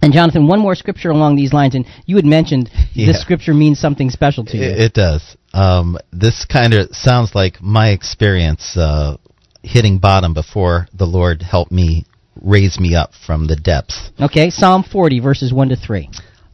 [0.03, 3.07] And Jonathan, one more scripture along these lines, and you had mentioned Yeah.
[3.07, 4.65] this scripture means something special to you.
[4.65, 5.37] It, it does.
[5.55, 9.17] Um, this kind of sounds like my experience uh,
[9.63, 12.05] hitting bottom before the Lord helped me
[12.43, 14.11] raise me up from the depths.
[14.21, 16.11] Okay, Psalm 40, verses 1 to 3.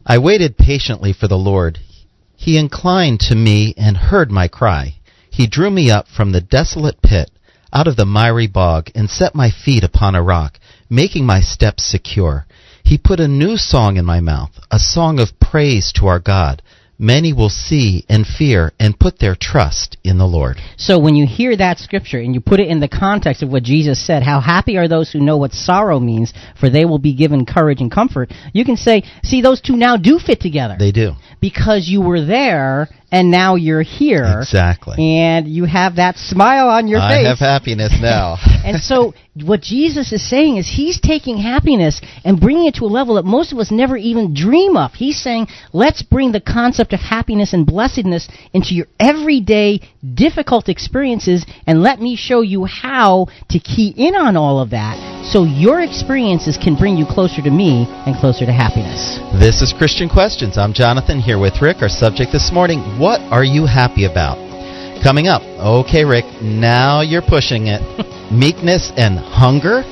[0.06, 1.78] I waited patiently for the Lord.
[2.36, 4.94] He inclined to me and heard my cry.
[5.30, 7.30] He drew me up from the desolate pit,
[7.72, 11.84] out of the miry bog, and set my feet upon a rock, making my steps
[11.84, 12.46] secure.
[12.82, 16.62] He put a new song in my mouth, a song of praise to our God.
[16.98, 20.58] Many will see and fear and put their trust in the Lord.
[20.76, 23.62] So when you hear that scripture and you put it in the context of what
[23.62, 27.14] Jesus said, how happy are those who know what sorrow means, for they will be
[27.14, 30.76] given courage and comfort, you can say, see, those two now do fit together.
[30.78, 31.12] They do.
[31.40, 34.38] Because you were there and now you're here.
[34.40, 34.96] Exactly.
[34.98, 37.26] And you have that smile on your I face.
[37.26, 38.36] have happiness now.
[38.64, 42.86] and so what Jesus is saying is he's taking happiness and bringing it to a
[42.86, 44.92] level that most of us never even dream of.
[44.92, 49.80] He's saying, let's bring the concept of happiness and blessedness into your everyday
[50.14, 55.10] difficult experiences and let me show you how to key in on all of that
[55.24, 59.20] so your experiences can bring you closer to me and closer to happiness.
[59.38, 60.58] This is Christian Questions.
[60.58, 61.82] I'm Jonathan here with Rick.
[61.82, 64.36] Our subject this morning, what are you happy about?
[65.02, 67.80] Coming up, okay, Rick, now you're pushing it.
[68.32, 69.82] Meekness and hunger?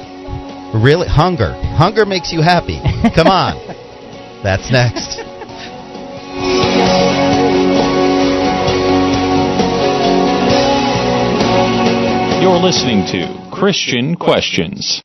[0.76, 1.08] Really?
[1.08, 1.54] Hunger.
[1.76, 2.78] Hunger makes you happy.
[3.14, 3.56] Come on.
[4.44, 5.16] That's next.
[12.42, 15.00] You're listening to Christian Questions.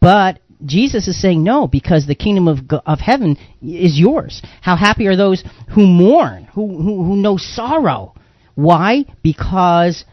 [0.00, 4.42] But Jesus is saying no because the kingdom of of heaven is yours.
[4.60, 5.42] How happy are those
[5.74, 8.14] who mourn, who who, who know sorrow?
[8.54, 9.04] Why?
[9.22, 10.04] Because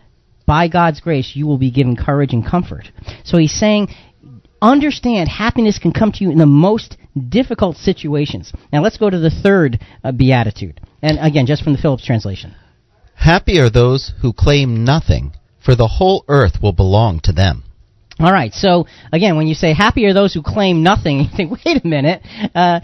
[0.46, 2.92] by God's grace, you will be given courage and comfort.
[3.24, 3.90] So he's saying,
[4.62, 6.98] understand happiness can come to you in the most
[7.30, 8.52] difficult situations.
[8.72, 10.80] Now let's go to the third uh, beatitude.
[11.02, 12.56] And again, just from the Phillips translation.
[13.16, 17.64] Happy are those who claim nothing, for the whole earth will belong to them.
[18.20, 18.54] All right.
[18.54, 21.88] So again, when you say happy are those who claim nothing, you think, wait a
[21.88, 22.22] minute.
[22.54, 22.80] Uh,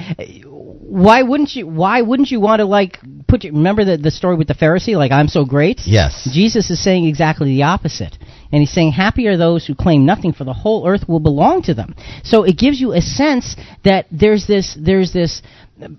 [0.87, 1.67] why wouldn't you?
[1.67, 2.97] Why wouldn't you want to like
[3.27, 3.43] put?
[3.43, 4.95] You, remember the the story with the Pharisee?
[4.95, 5.81] Like I'm so great.
[5.85, 6.29] Yes.
[6.31, 8.17] Jesus is saying exactly the opposite,
[8.51, 11.61] and he's saying happy are those who claim nothing, for the whole earth will belong
[11.63, 11.93] to them.
[12.23, 15.41] So it gives you a sense that there's this there's this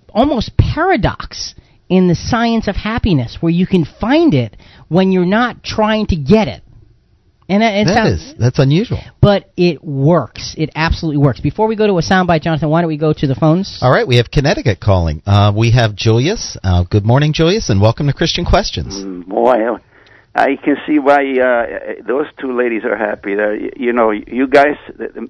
[0.09, 1.53] almost paradox
[1.87, 6.15] in the science of happiness where you can find it when you're not trying to
[6.15, 6.63] get it.
[7.49, 8.99] And it, it that sounds, is, that's unusual.
[9.19, 10.53] But it works.
[10.55, 11.39] It absolutely works.
[11.39, 13.79] Before we go to a soundbite, Jonathan, why don't we go to the phones?
[13.81, 15.23] All right, we have Connecticut calling.
[15.25, 16.57] Uh, we have Julius.
[16.63, 18.93] Uh, good morning, Julius, and welcome to Christian Questions.
[18.93, 19.79] Mm, boy,
[20.35, 23.33] I can see why uh, those two ladies are happy.
[23.33, 24.77] There, you know, you guys,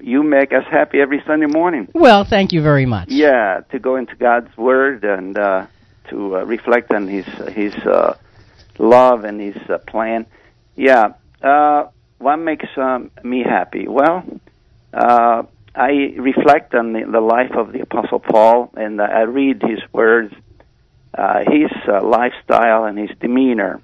[0.01, 1.88] you make us happy every Sunday morning.
[1.93, 3.08] Well, thank you very much.
[3.10, 5.67] Yeah, to go into God's Word and uh,
[6.10, 8.17] to uh, reflect on His His uh,
[8.77, 10.25] love and His uh, plan.
[10.75, 11.13] Yeah.
[11.41, 11.88] Uh,
[12.19, 13.88] what makes um, me happy?
[13.88, 14.23] Well,
[14.93, 19.62] uh, I reflect on the, the, life of the Apostle Paul, and uh, I read
[19.62, 20.34] his words,
[21.17, 21.71] uh, his
[22.03, 23.82] lifestyle, and his demeanor.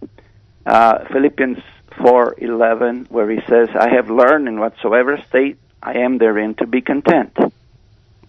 [0.65, 1.59] Philippians
[2.01, 6.67] four eleven, where he says, "I have learned in whatsoever state I am therein to
[6.67, 7.37] be content.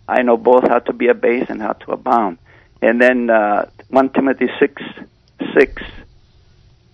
[0.06, 2.38] I know both how to be abased and how to abound."
[2.80, 3.28] And then
[3.88, 4.82] one Timothy six
[5.54, 5.82] six,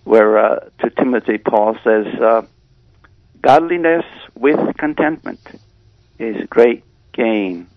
[0.05, 2.07] where to Timothy Paul says
[3.43, 5.39] godliness with contentment
[6.17, 7.67] is great gain.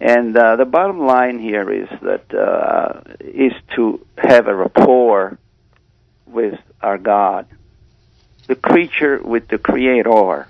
[0.00, 5.38] And uh, the bottom line here is that uh, is to have a rapport
[6.26, 7.46] with our God,
[8.46, 10.48] the creature with the Creator.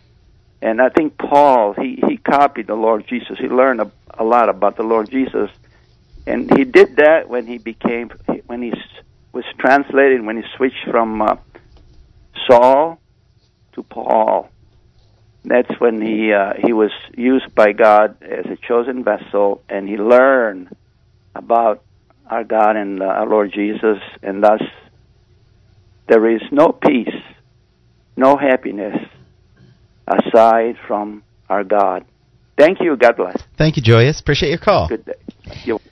[0.62, 3.38] And I think Paul he he copied the Lord Jesus.
[3.38, 5.50] He learned a, a lot about the Lord Jesus,
[6.26, 8.10] and he did that when he became
[8.46, 8.72] when he
[9.32, 11.36] was translated when he switched from uh,
[12.46, 13.00] Saul
[13.78, 14.50] to Paul.
[15.44, 19.96] that's when he uh, he was used by God as a chosen vessel, and he
[19.96, 20.68] learned
[21.34, 21.82] about
[22.28, 24.62] our God and uh, our Lord Jesus, and thus
[26.08, 27.22] there is no peace,
[28.16, 28.96] no happiness
[30.06, 32.04] aside from our God.
[32.58, 32.96] Thank you.
[32.96, 33.40] God bless.
[33.56, 34.20] Thank you, Julius.
[34.20, 34.88] Appreciate your call.
[34.88, 35.12] Good day.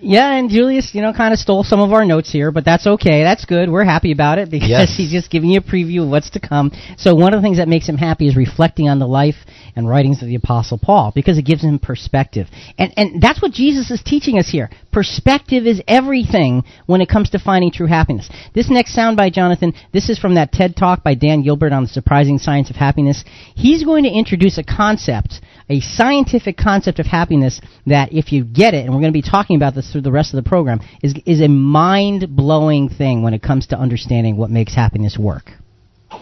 [0.01, 2.87] Yeah, and Julius, you know, kind of stole some of our notes here, but that's
[2.87, 3.23] okay.
[3.23, 3.71] That's good.
[3.71, 4.95] We're happy about it because Yes.
[4.97, 6.73] he's just giving you a preview of what's to come.
[6.99, 9.37] So one of the things that makes him happy is reflecting on the life
[9.75, 12.49] and writings of the Apostle Paul because it gives him perspective.
[12.79, 14.71] And and that's what Jesus is teaching us here.
[14.93, 18.29] Perspective is everything when it comes to finding true happiness.
[18.55, 21.83] This next sound by Jonathan, this is from that TED Talk by Dan Gilbert on
[21.83, 23.23] the surprising science of happiness.
[23.55, 28.75] He's going to introduce a concept, a scientific concept of happiness that if you get
[28.75, 30.81] it, and we're going to be talking about this through the rest of the program,
[31.03, 35.51] is is a mind-blowing thing when it comes to understanding what makes happiness work.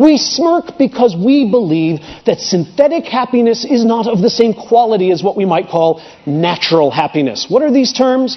[0.00, 5.22] We smirk because we believe that synthetic happiness is not of the same quality as
[5.22, 7.46] what we might call natural happiness.
[7.48, 8.36] What are these terms?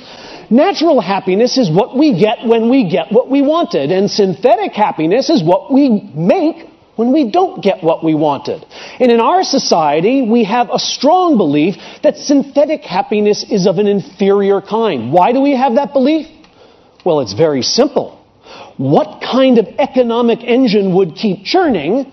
[0.51, 5.29] Natural happiness is what we get when we get what we wanted, and synthetic happiness
[5.29, 8.65] is what we make when we don't get what we wanted.
[8.99, 13.87] And in our society, we have a strong belief that synthetic happiness is of an
[13.87, 15.13] inferior kind.
[15.13, 16.27] Why do we have that belief?
[17.05, 18.15] Well, it's very simple.
[18.77, 22.11] What kind of economic engine would keep churning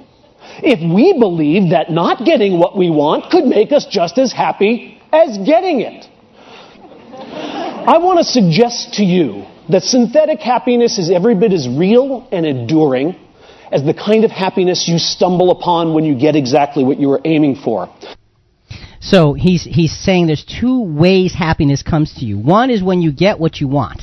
[0.62, 5.00] if we believed that not getting what we want could make us just as happy
[5.12, 6.06] as getting it?
[7.86, 12.44] I want to suggest to you that synthetic happiness is every bit as real and
[12.44, 13.16] enduring
[13.74, 17.20] as the kind of happiness you stumble upon when you get exactly what you were
[17.24, 17.92] aiming for.
[19.00, 22.38] So he's he's saying there's two ways happiness comes to you.
[22.38, 24.00] One is when you get what you want.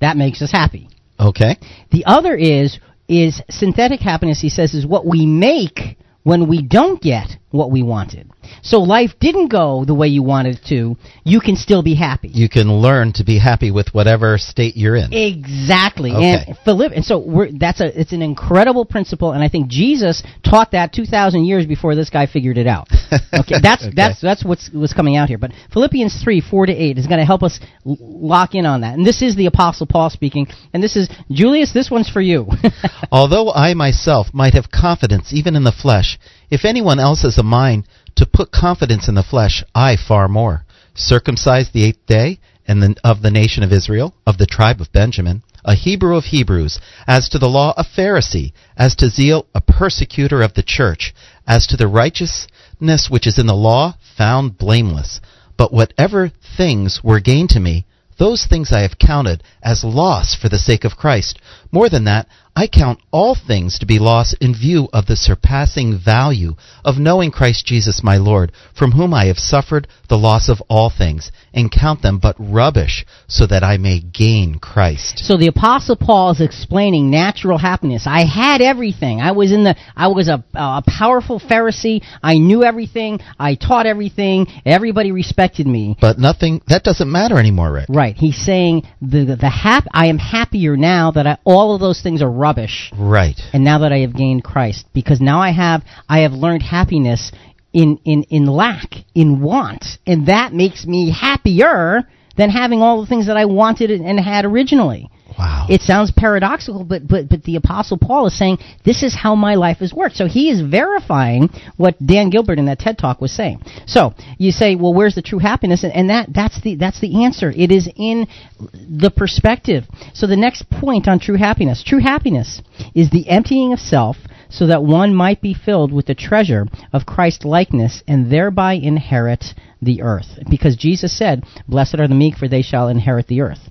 [0.00, 0.88] That makes us happy.
[1.20, 1.58] Okay.
[1.92, 4.40] The other is is synthetic happiness.
[4.40, 8.30] He says is what we make when we don't get what we wanted.
[8.62, 10.96] So life didn't go the way you wanted it to.
[11.24, 12.28] You can still be happy.
[12.28, 15.12] You can learn to be happy with whatever state you're in.
[15.12, 16.10] Exactly.
[16.12, 16.44] Okay.
[16.48, 20.22] And Philip, and so we're, that's a it's an incredible principle, and I think Jesus
[20.44, 22.88] taught that two thousand years before this guy figured it out.
[23.32, 23.92] Okay, that's Okay.
[23.94, 25.38] that's that's what's what's coming out here.
[25.38, 28.82] But Philippians three four to eight is going to help us l- lock in on
[28.82, 28.94] that.
[28.94, 31.72] And this is the Apostle Paul speaking, and this is Julius.
[31.72, 32.46] This one's for you.
[33.12, 36.18] Although I myself might have confidence even in the flesh,
[36.50, 37.86] if anyone else has a mind
[38.16, 40.64] to put confidence in the flesh, I far more.
[40.94, 44.92] Circumcised the eighth day, and the, of the nation of Israel, of the tribe of
[44.92, 49.60] Benjamin, a Hebrew of Hebrews, as to the law a Pharisee, as to zeal a
[49.60, 51.14] persecutor of the church,
[51.46, 55.20] as to the righteousness which is in the law found blameless.
[55.56, 57.86] But whatever things were gain to me,
[58.18, 61.38] those things I have counted as loss for the sake of Christ.
[61.72, 65.98] More than that, I count all things to be loss in view of the surpassing
[65.98, 70.60] value of knowing Christ Jesus my Lord, from whom I have suffered the loss of
[70.68, 75.20] all things, and count them but rubbish, so that I may gain Christ.
[75.20, 78.04] So the apostle Paul is explaining natural happiness.
[78.06, 79.20] I had everything.
[79.20, 82.02] I was in the I was a, a powerful Pharisee.
[82.22, 83.20] I knew everything.
[83.38, 84.46] I taught everything.
[84.66, 85.96] Everybody respected me.
[86.00, 87.86] But nothing, that doesn't matter anymore, Rick.
[87.88, 88.16] Right.
[88.16, 92.02] He's saying the the, the hap- I am happier now that I, all of those
[92.02, 92.90] things are rubbish.
[92.96, 93.38] Right.
[93.52, 97.30] And now that I have gained Christ because now I have I have learned happiness
[97.72, 102.08] in in in lack, in want, and that makes me happier
[102.40, 105.10] than having all the things that I wanted and had originally.
[105.38, 105.66] Wow.
[105.70, 109.54] It sounds paradoxical, but but but the apostle Paul is saying this is how my
[109.54, 110.16] life has worked.
[110.16, 113.62] So he is verifying what Dan Gilbert in that TED Talk was saying.
[113.86, 115.84] So you say, well, where's the true happiness?
[115.84, 117.52] And, and that that's the that's the answer.
[117.54, 118.26] It is in
[118.58, 119.84] the perspective.
[120.14, 122.60] So the next point on true happiness, true happiness
[122.94, 124.16] is the emptying of self
[124.50, 129.54] so that one might be filled with the treasure of Christ likeness and thereby inherit
[129.82, 130.38] the earth.
[130.48, 133.70] Because Jesus said, "Blessed are the meek, for they shall inherit the earth."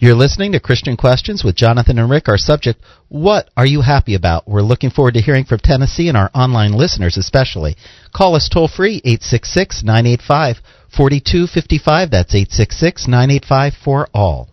[0.00, 2.28] You're listening to Christian Questions with Jonathan and Rick.
[2.28, 4.46] Our subject, what are you happy about?
[4.46, 7.76] We're looking forward to hearing from Tennessee and our online listeners especially.
[8.14, 10.60] Call us toll free, 866 985
[10.96, 12.10] 4255.
[12.12, 14.48] That's 866 985 for all.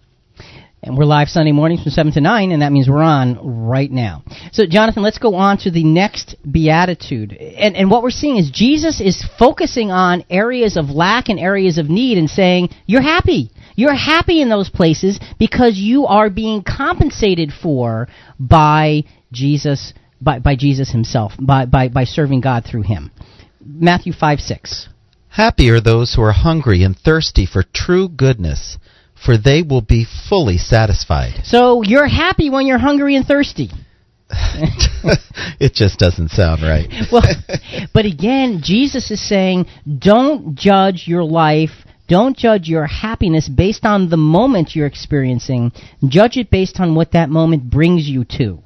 [0.86, 3.90] And we're live Sunday mornings from 7 to 9, and that means we're on right
[3.90, 4.22] now.
[4.52, 7.34] So, Jonathan, let's go on to the next beatitude.
[7.34, 11.80] And, and what we're seeing is Jesus is focusing on areas of lack and areas
[11.80, 13.50] of need and saying, You're happy.
[13.76, 18.08] You're happy in those places because you are being compensated for
[18.40, 23.10] by Jesus, by, by Jesus himself, by, by, by serving God through him.
[23.60, 24.90] Matthew 5 6.
[25.30, 28.78] Happy are those who are hungry and thirsty for true goodness,
[29.26, 31.42] for they will be fully satisfied.
[31.44, 33.70] So, you're happy when you're hungry and thirsty.
[35.60, 36.88] it just doesn't sound right.
[37.12, 37.24] well,
[37.94, 39.66] but again, Jesus is saying,
[40.00, 41.72] don't judge your life.
[42.08, 45.72] Don't judge your happiness based on the moment you're experiencing.
[46.08, 48.62] Judge it based on what that moment brings you to.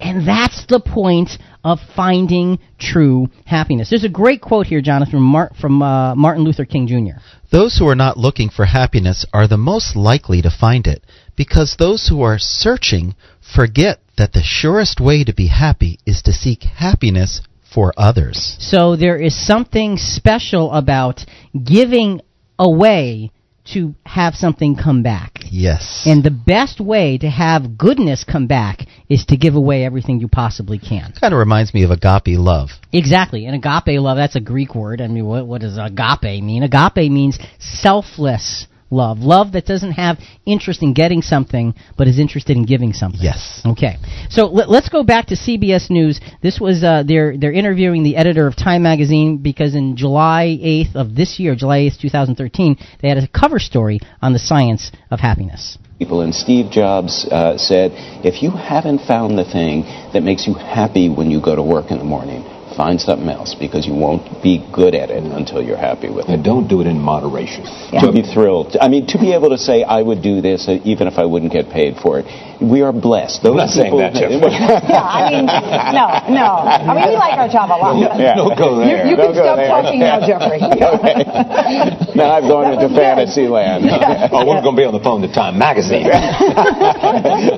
[0.00, 1.30] And that's the point
[1.64, 3.90] of finding true happiness.
[3.90, 7.20] There's a great quote here, Jonathan, from, Mar- from uh, Martin Luther King Jr.
[7.50, 11.04] Those who are not looking for happiness are the most likely to find it,
[11.36, 13.14] because those who are searching
[13.54, 17.40] forget that the surest way to be happy is to seek happiness
[17.72, 18.56] for others.
[18.60, 21.24] So there is something special about
[21.64, 22.20] giving
[22.58, 23.30] away
[23.64, 25.38] to have something come back.
[25.50, 26.04] Yes.
[26.06, 30.28] And the best way to have goodness come back is to give away everything you
[30.28, 31.12] possibly can.
[31.20, 32.70] Kind of reminds me of agape love.
[32.92, 33.46] Exactly.
[33.46, 35.00] And agape love, that's a Greek word.
[35.00, 36.62] I mean, what, what does agape mean?
[36.62, 39.18] Agape means selfless love.
[39.18, 43.20] Love that doesn't have interest in getting something, but is interested in giving something.
[43.20, 43.62] Yes.
[43.64, 43.96] Okay.
[44.30, 46.20] So let, us go back to CBS News.
[46.42, 50.94] This was uh, they're they're interviewing the editor of Time magazine because in July 8th
[50.94, 55.20] of this year, July 8th, 2013, they had a cover story on the science of
[55.20, 56.22] happiness people.
[56.22, 57.92] And Steve Jobs uh, said,
[58.24, 59.82] if you haven't found the thing
[60.12, 62.42] that makes you happy when you go to work in the morning,
[62.74, 66.32] find something else because you won't be good at it until you're happy with it.
[66.32, 67.64] And don't do it in moderation.
[67.92, 68.02] Yeah.
[68.02, 68.76] To be thrilled.
[68.80, 71.24] I mean, to be able to say, I would do this uh, even if I
[71.24, 72.26] wouldn't get paid for it.
[72.62, 73.42] We are blessed.
[73.42, 74.30] Those I'm not saying that, Jeff.
[74.32, 76.48] yeah, I mean, no, no.
[76.62, 77.98] I mean, we like our job a lot.
[77.98, 78.36] Yeah.
[78.36, 79.04] Don't go there.
[79.04, 79.68] You, you don't can stop there.
[79.68, 80.62] talking now, Jeffrey.
[82.14, 83.84] now I've gone into fantasy land.
[84.02, 84.28] Yeah.
[84.32, 86.08] Oh, we're going to be on the phone to Time Magazine.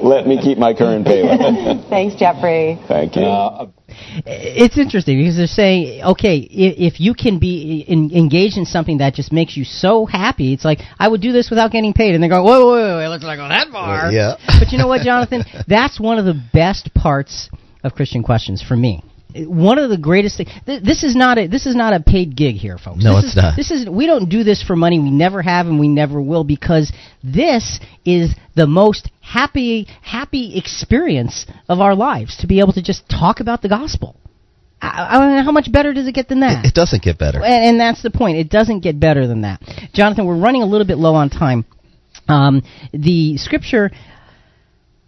[0.02, 1.88] Let me keep my current payment.
[1.88, 2.78] Thanks, Jeffrey.
[2.88, 3.22] Thank you.
[3.22, 3.68] Uh,
[4.26, 9.14] it's interesting because they're saying, okay, if, you can be in, engaged in something that
[9.14, 12.22] just makes you so happy, it's like I would do this without getting paid, and
[12.22, 14.10] they go, whoa, whoa, whoa, whoa let's not go that far.
[14.10, 14.36] Yeah.
[14.58, 15.44] but you know what, Jonathan?
[15.68, 17.50] That's one of the best parts
[17.82, 19.02] of Christian Questions for me
[19.34, 20.50] one of the greatest things.
[20.66, 23.02] Th- this is not a this is not a paid gig here, folks.
[23.02, 23.56] No, this it's is, not.
[23.56, 24.98] This is we don't do this for money.
[24.98, 31.46] We never have, and we never will, because this is the most happy happy experience
[31.68, 34.16] of our lives to be able to just talk about the gospel.
[34.80, 36.64] I, I mean, how much better does it get than that?
[36.64, 38.38] It, it doesn't get better, and, and that's the point.
[38.38, 39.60] It doesn't get better than that.
[39.92, 41.64] Jonathan, we're running a little bit low on time.
[42.28, 42.62] Um,
[42.92, 43.90] the scripture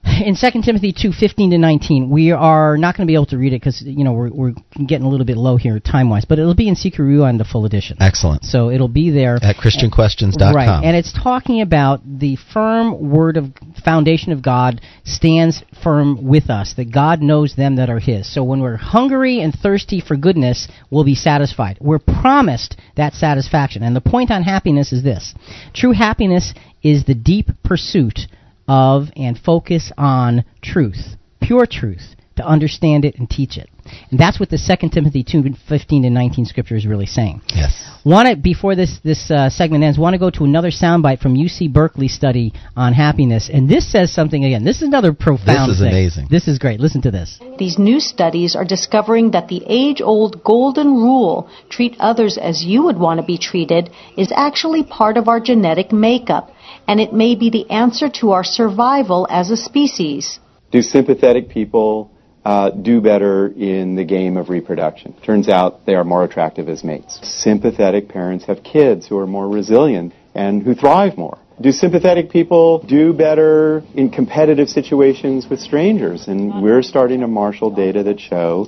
[0.07, 3.39] in 2 Timothy 2, 15 to 19, we are not going to be able to
[3.39, 4.53] read it because, you know, we're, we're
[4.87, 7.65] getting a little bit low here time-wise, but it'll be in Secret on the full
[7.65, 7.97] edition.
[8.01, 8.45] Excellent.
[8.45, 9.37] So it'll be there.
[9.43, 10.55] At ChristianQuestions.com.
[10.55, 13.47] Right, and it's talking about the firm word of
[13.85, 18.33] foundation of God stands firm with us, that God knows them that are His.
[18.33, 21.79] So when we're hungry and thirsty for goodness, we'll be satisfied.
[21.81, 23.83] We're promised that satisfaction.
[23.83, 25.35] And the point on happiness is this.
[25.75, 28.21] True happiness is the deep pursuit
[28.69, 33.69] of and focus on truth, pure truth, to understand it and teach it.
[34.11, 37.41] And that's what the 2 Timothy 2, 15 to 19 scripture is really saying.
[37.49, 37.83] Yes.
[38.05, 41.35] Want to, before this, this uh, segment ends, want to go to another soundbite from
[41.35, 43.49] UC Berkeley study on happiness.
[43.53, 44.65] And this says something again.
[44.65, 45.89] This is another profound This is thing.
[45.89, 46.29] amazing.
[46.31, 46.79] This is great.
[46.79, 47.41] Listen to this.
[47.59, 52.83] These new studies are discovering that the age old golden rule, treat others as you
[52.85, 56.51] would want to be treated, is actually part of our genetic makeup.
[56.89, 60.39] And it may be the answer to our survival as a species.
[60.71, 62.11] Do sympathetic people
[62.45, 65.15] uh, do better in the game of reproduction.
[65.25, 67.19] Turns out they are more attractive as mates.
[67.23, 71.39] Sympathetic parents have kids who are more resilient and who thrive more.
[71.61, 76.29] Do sympathetic people do better in competitive situations with strangers?
[76.29, 78.67] And we're starting to marshal data that show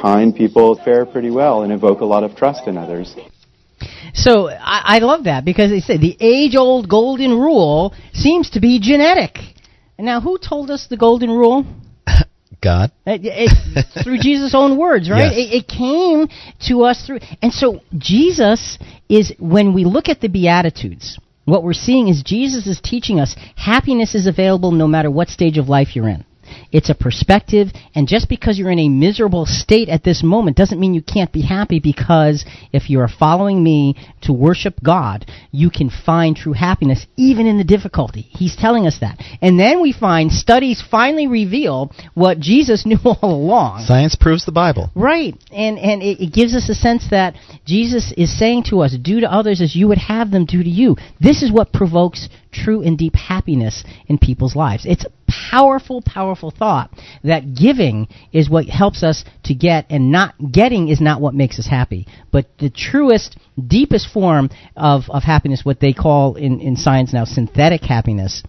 [0.00, 3.14] kind people fare pretty well and evoke a lot of trust in others.
[4.14, 8.80] So I, I love that because they say the age-old golden rule seems to be
[8.80, 9.38] genetic.
[9.98, 11.64] Now, who told us the golden rule?
[12.62, 12.90] God.
[13.06, 15.32] It, it, through Jesus' own words, right?
[15.32, 15.34] Yes.
[15.36, 16.28] It, it, came
[16.68, 17.20] to us through.
[17.42, 18.78] And so Jesus
[19.08, 23.36] is, when we look at the Beatitudes, what we're seeing is Jesus is teaching us
[23.56, 26.24] happiness is available no matter what stage of life you're in.
[26.72, 30.80] It's a perspective, and just because you're in a miserable state at this moment doesn't
[30.80, 35.70] mean you can't be happy because if you are following me to worship God, you
[35.70, 38.22] can find true happiness even in the difficulty.
[38.22, 39.18] He's telling us that.
[39.40, 43.84] And then we find studies finally reveal what Jesus knew all along.
[43.86, 44.90] Science proves the Bible.
[44.94, 45.34] Right.
[45.52, 47.34] And and it, it gives us a sense that
[47.64, 50.68] Jesus is saying to us, do to others as you would have them do to
[50.68, 50.96] you.
[51.20, 54.86] This is what provokes true and deep happiness in people's lives.
[54.86, 55.04] It's
[55.50, 56.90] powerful, powerful thought
[57.22, 61.58] that giving is what helps us to get, and not getting is not what makes
[61.58, 62.06] us happy.
[62.32, 67.24] But the truest, deepest form of, of happiness, what they call in, in science now
[67.24, 68.42] synthetic happiness,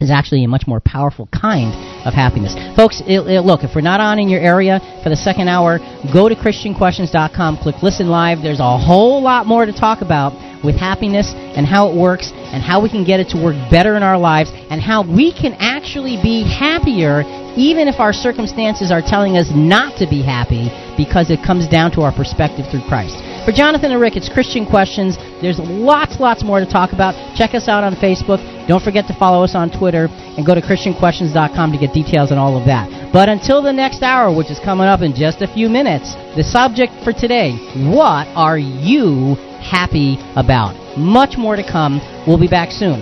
[0.00, 1.72] is actually a much more powerful kind
[2.04, 2.54] of happiness.
[2.74, 5.78] Folks, it, it, look, if we're not on in your area for the second hour,
[6.12, 8.42] go to ChristianQuestions.com, click Listen Live.
[8.42, 12.62] There's a whole lot more to talk about with happiness and how it works and
[12.62, 15.54] how we can get it to work better in our lives and how we can
[15.58, 17.22] actually be happier
[17.56, 21.90] even if our circumstances are telling us not to be happy because it comes down
[21.92, 23.16] to our perspective through Christ.
[23.44, 25.16] For Jonathan and Rick, it's Christian Questions.
[25.42, 27.12] There's lots, lots more to talk about.
[27.36, 28.40] Check us out on Facebook.
[28.68, 32.38] Don't forget to follow us on Twitter and go to ChristianQuestions.com to get details on
[32.38, 33.12] all of that.
[33.12, 36.44] But until the next hour, which is coming up in just a few minutes, the
[36.44, 37.52] subject for today,
[37.90, 40.74] what are you happy about?
[40.98, 42.00] Much more to come.
[42.26, 43.00] We'll be back soon.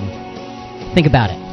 [0.95, 1.50] Think about it.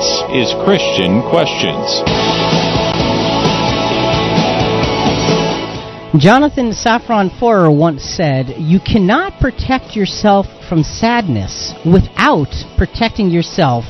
[0.00, 2.00] This is Christian Questions.
[6.16, 12.48] Jonathan Safran Foer once said, You cannot protect yourself from sadness without
[12.78, 13.84] protecting yourself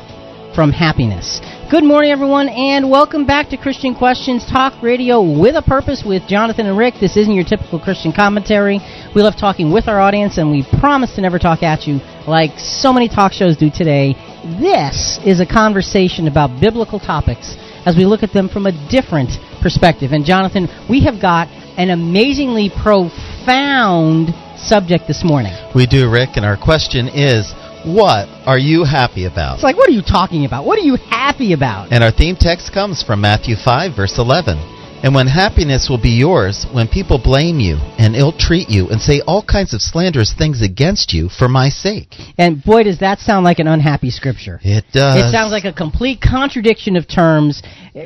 [0.53, 1.41] from happiness.
[1.71, 6.27] Good morning, everyone, and welcome back to Christian Questions Talk Radio with a Purpose with
[6.27, 6.95] Jonathan and Rick.
[7.01, 8.81] This isn't your typical Christian commentary.
[9.15, 12.59] We love talking with our audience, and we promise to never talk at you like
[12.59, 14.15] so many talk shows do today.
[14.59, 17.55] This is a conversation about biblical topics
[17.87, 19.31] as we look at them from a different
[19.63, 20.11] perspective.
[20.11, 21.47] And, Jonathan, we have got
[21.79, 25.55] an amazingly profound subject this morning.
[25.73, 27.55] We do, Rick, and our question is
[27.85, 29.55] what are you happy about?
[29.55, 30.67] It's like, what are you talking about?
[30.67, 31.93] What are you happy about?
[31.93, 34.80] And our theme text comes from Matthew 5, verse 11.
[35.03, 39.01] And when happiness will be yours, when people blame you and ill treat you and
[39.01, 42.13] say all kinds of slanderous things against you for my sake.
[42.37, 44.61] And boy, does that sound like an unhappy scripture.
[44.63, 45.17] It does.
[45.17, 47.63] It sounds like a complete contradiction of terms.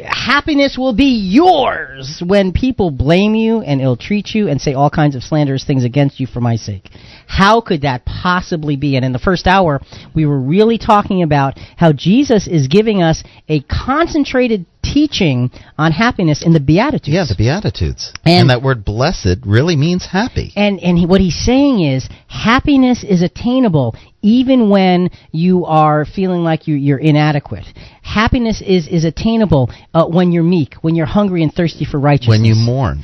[0.06, 4.88] Happiness will be yours when people blame you and ill treat you and say all
[4.88, 6.88] kinds of slanderous things against you for my sake.
[7.26, 8.94] How could that possibly be?
[8.94, 9.80] And in the first hour,
[10.14, 16.44] we were really talking about how Jesus is giving us a concentrated teaching on happiness
[16.44, 17.08] in the Beatitudes.
[17.08, 18.12] Yeah, the Beatitudes.
[18.24, 20.52] And, and that word blessed really means happy.
[20.54, 26.42] And and he, what he's saying is happiness is attainable even when you are feeling
[26.42, 27.66] like you, you're inadequate.
[28.02, 32.38] Happiness is, is attainable uh, when you're meek, when you're hungry and thirsty for righteousness.
[32.38, 33.02] When you mourn.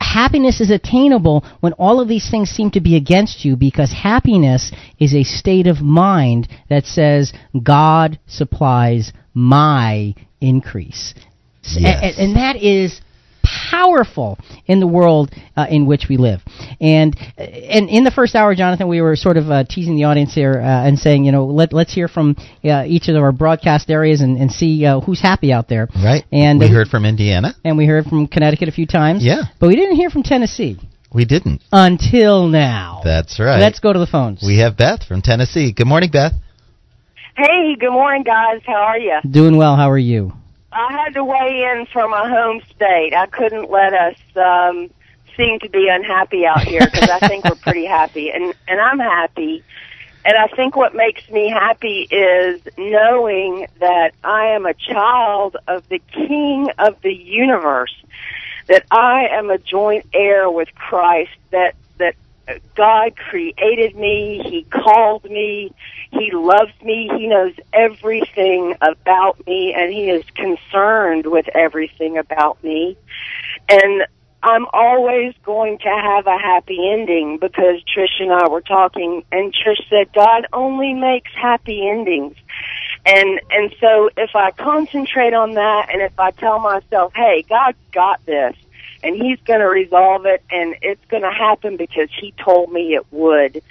[0.00, 4.70] Happiness is attainable when all of these things seem to be against you because happiness
[5.00, 11.14] is a state of mind that says, God supplies my increase.
[11.62, 12.16] Yes.
[12.18, 13.00] And, and that is
[13.70, 16.40] powerful in the world uh, in which we live.
[16.80, 20.34] And and in the first hour, Jonathan, we were sort of uh, teasing the audience
[20.34, 23.90] here uh, and saying, you know, let let's hear from uh, each of our broadcast
[23.90, 25.88] areas and, and see uh, who's happy out there.
[25.94, 26.24] Right.
[26.32, 27.54] And we heard from Indiana.
[27.64, 29.24] And we heard from Connecticut a few times.
[29.24, 29.42] Yeah.
[29.60, 30.78] But we didn't hear from Tennessee.
[31.12, 31.62] We didn't.
[31.70, 33.02] Until now.
[33.04, 33.60] That's right.
[33.60, 34.42] Let's go to the phones.
[34.44, 35.72] We have Beth from Tennessee.
[35.72, 36.32] Good morning, Beth.
[37.36, 38.60] Hey, good morning, guys.
[38.66, 39.18] How are you?
[39.30, 39.74] Doing well.
[39.74, 40.34] How are you?
[40.70, 43.14] I had to weigh in from a home state.
[43.14, 44.90] I couldn't let us um,
[45.34, 48.98] seem to be unhappy out here because I think we're pretty happy, and and I'm
[48.98, 49.64] happy.
[50.26, 55.88] And I think what makes me happy is knowing that I am a child of
[55.88, 57.94] the King of the universe,
[58.68, 62.14] that I am a joint heir with Christ, that that
[62.74, 65.72] God created me, He called me,
[66.10, 72.62] He loves me, He knows everything about me, and He is concerned with everything about
[72.62, 72.96] me.
[73.68, 74.04] And
[74.42, 79.54] I'm always going to have a happy ending because Trish and I were talking and
[79.54, 82.36] Trish said God only makes happy endings.
[83.06, 87.76] And and so if I concentrate on that and if I tell myself, "Hey, God
[87.92, 88.56] got this."
[89.02, 92.94] And he's going to resolve it and it's going to happen because he told me
[92.94, 93.62] it would.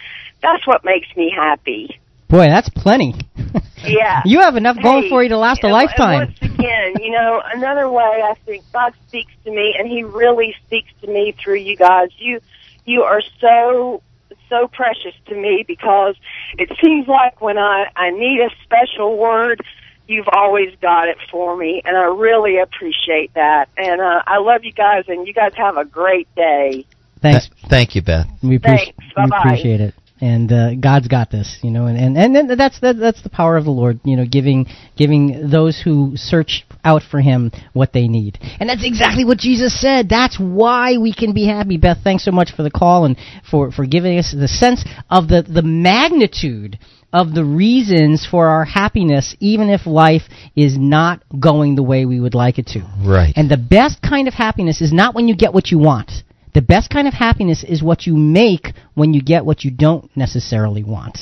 [0.42, 2.00] That's what makes me happy.
[2.28, 3.16] Boy, that's plenty.
[3.84, 4.22] Yeah.
[4.26, 6.22] you have enough going Hey, for you to last a and- lifetime.
[6.22, 10.04] And once again, you know, another way I think God speaks to me, and He
[10.04, 12.10] really speaks to me through you guys.
[12.20, 12.42] You,
[12.86, 14.04] you are so,
[14.50, 16.16] so precious to me because
[16.60, 19.62] it seems like when I I need a special word,
[20.08, 23.70] you've always got it for me, and I really appreciate that.
[23.78, 26.86] And uh, I love you guys, and you guys have a great day.
[27.22, 27.50] Thanks.
[27.50, 28.28] Th- thank you, Beth.
[28.42, 29.16] We, appreci- Thanks.
[29.16, 29.94] we appreciate it.
[30.24, 33.58] And uh, God's got this, you know, and and, and that's that, that's the power
[33.58, 38.08] of the Lord, you know, giving giving those who search out for him what they
[38.08, 38.38] need.
[38.60, 40.10] And that's exactly what Jesus said.
[40.10, 41.78] That's why we can be happy.
[41.78, 43.18] Beth, thanks so much for the call and
[43.50, 46.78] for, for giving us the sense of the, the magnitude
[47.14, 50.24] of the reasons for our happiness, even if life
[50.56, 52.82] is not going the way we would like it to.
[53.04, 53.34] Right.
[53.36, 56.12] And the best kind of happiness is not when you get what you want.
[56.54, 60.10] The best kind of happiness is what you make when you get what you don't
[60.18, 61.18] necessarily want.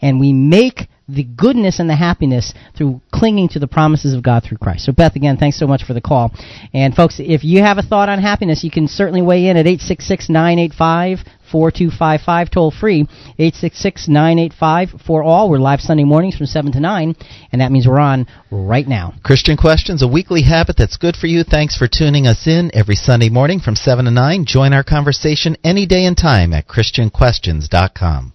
[0.00, 4.42] And we make the goodness and the happiness through clinging to the promises of God
[4.44, 4.84] through Christ.
[4.84, 6.32] So, Beth, again, thanks so much for the call.
[6.72, 9.66] And, folks, if you have a thought on happiness, you can certainly weigh in at
[9.66, 11.18] 866 985
[11.50, 13.00] 4255 toll free
[13.38, 15.50] 866 985 for all.
[15.50, 17.16] We're live Sunday mornings from 7 to 9,
[17.52, 19.14] and that means we're on right now.
[19.22, 21.44] Christian Questions, a weekly habit that's good for you.
[21.44, 24.44] Thanks for tuning us in every Sunday morning from 7 to 9.
[24.46, 28.32] Join our conversation any day and time at ChristianQuestions.com.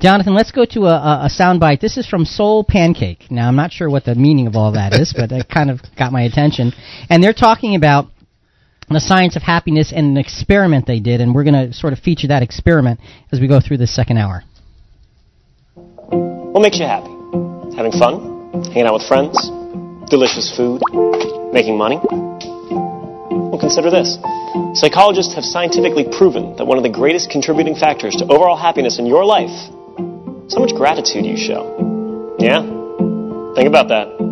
[0.00, 1.80] Jonathan, let's go to a, a, a soundbite.
[1.80, 3.30] This is from SoulPancake.
[3.30, 5.80] Now, I'm not sure what the meaning of all that is, but it kind of
[5.96, 6.72] got my attention.
[7.08, 8.06] And they're talking about
[8.92, 11.98] the science of happiness and an experiment they did, and we're going to sort of
[11.98, 14.42] feature that experiment as we go through this second hour.
[16.06, 17.10] What makes you happy?
[17.76, 18.62] Having fun?
[18.72, 19.36] Hanging out with friends?
[20.10, 20.82] Delicious food?
[21.52, 21.98] Making money?
[22.02, 24.18] Well, consider this.
[24.74, 29.06] Psychologists have scientifically proven that one of the greatest contributing factors to overall happiness in
[29.06, 29.50] your life
[30.46, 32.36] is how much gratitude you show.
[32.38, 32.62] Yeah?
[33.54, 34.31] Think about that.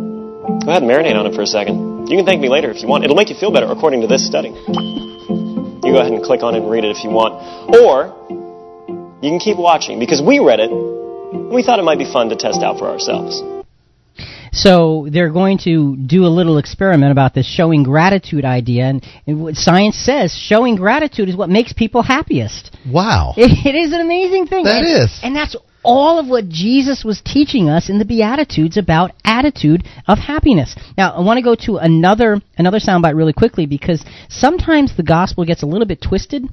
[0.65, 2.09] Go ahead and marinate on it for a second.
[2.09, 3.05] You can thank me later if you want.
[3.05, 4.51] It'll make you feel better, according to this study.
[4.51, 7.39] You go ahead and click on it and read it if you want.
[7.75, 8.15] Or
[9.23, 12.29] you can keep watching because we read it and we thought it might be fun
[12.31, 13.43] to test out for ourselves.
[14.53, 19.43] So they're going to do a little experiment about this showing gratitude idea, and, and
[19.43, 22.77] what science says showing gratitude is what makes people happiest.
[22.87, 23.35] Wow.
[23.41, 24.65] It, it is an amazing thing.
[24.65, 25.21] That and, is.
[25.23, 30.19] and that's all of what Jesus was teaching us in the Beatitudes about attitude of
[30.19, 30.77] happiness.
[30.99, 35.45] Now, I want to go to another another soundbite really quickly because sometimes the gospel
[35.45, 36.45] gets a little bit twisted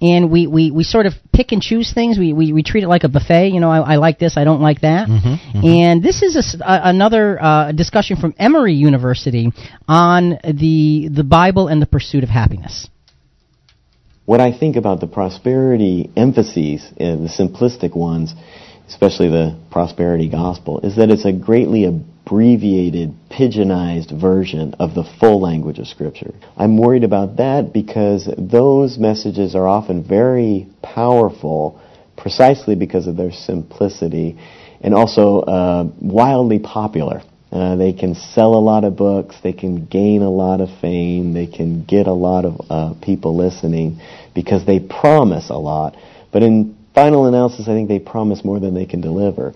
[0.00, 2.18] and we, we, we sort of pick and choose things.
[2.18, 3.48] We, we, we treat it like a buffet.
[3.48, 5.08] You know, I, I like this, I don't like that.
[5.08, 9.52] Mm-hmm, And this is a s a another uh, discussion from Emory University
[9.88, 12.88] on the the Bible and the pursuit of happiness.
[14.26, 18.34] What I think about the prosperity emphases, uh, the simplistic ones,
[18.88, 21.84] especially the prosperity gospel, is that it's a greatly
[22.24, 26.32] abbreviated, pigeonized version of the full language of Scripture.
[26.56, 31.80] I'm worried about that because those messages are often very powerful
[32.16, 34.38] precisely because of their simplicity
[34.80, 37.22] and also uh, wildly popular.
[37.52, 41.34] Uh, they can sell a lot of books, they can gain a lot of fame,
[41.34, 44.00] they can get a lot of uh, people listening
[44.34, 45.94] because they promise a lot.
[46.32, 49.54] But in final analysis, I think they promise more than they can deliver.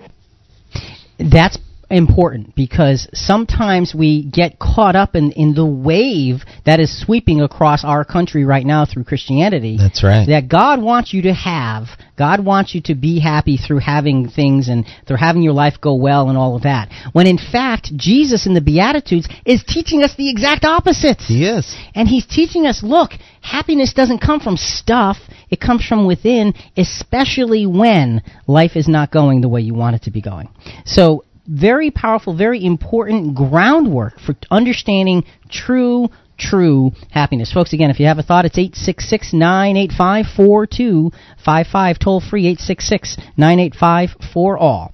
[1.19, 1.59] That's
[1.91, 7.85] important because sometimes we get caught up in, in the wave that is sweeping across
[7.85, 9.77] our country right now through Christianity.
[9.79, 10.27] That's right.
[10.27, 11.87] That God wants you to have.
[12.17, 15.95] God wants you to be happy through having things and through having your life go
[15.95, 16.91] well and all of that.
[17.13, 21.21] When in fact, Jesus in the Beatitudes is teaching us the exact opposite.
[21.21, 21.75] He is.
[21.95, 25.17] And he's teaching us, look, happiness doesn't come from stuff,
[25.49, 30.03] it comes from within, especially when life is not going the way you want it
[30.03, 30.49] to be going.
[30.85, 37.53] So, very powerful, very important groundwork for understanding true, true happiness.
[37.53, 44.11] Folks, again, if you have a thought, it's 866 985 4255, toll free 866 985
[44.33, 44.93] 4 all.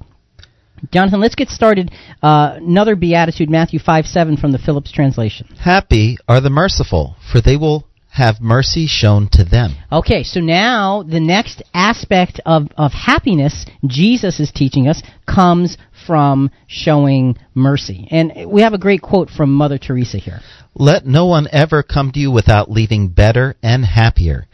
[0.92, 1.90] Jonathan, let's get started.
[2.22, 5.48] Uh, another beatitude, Matthew 5 7 from the Phillips translation.
[5.58, 9.74] Happy are the merciful, for they will have mercy shown to them.
[9.90, 15.76] Okay, so now the next aspect of, of happiness Jesus is teaching us comes
[16.06, 18.08] from showing mercy.
[18.10, 20.40] And we have a great quote from Mother Teresa here.
[20.74, 24.46] Let no one ever come to you without leaving better and happier.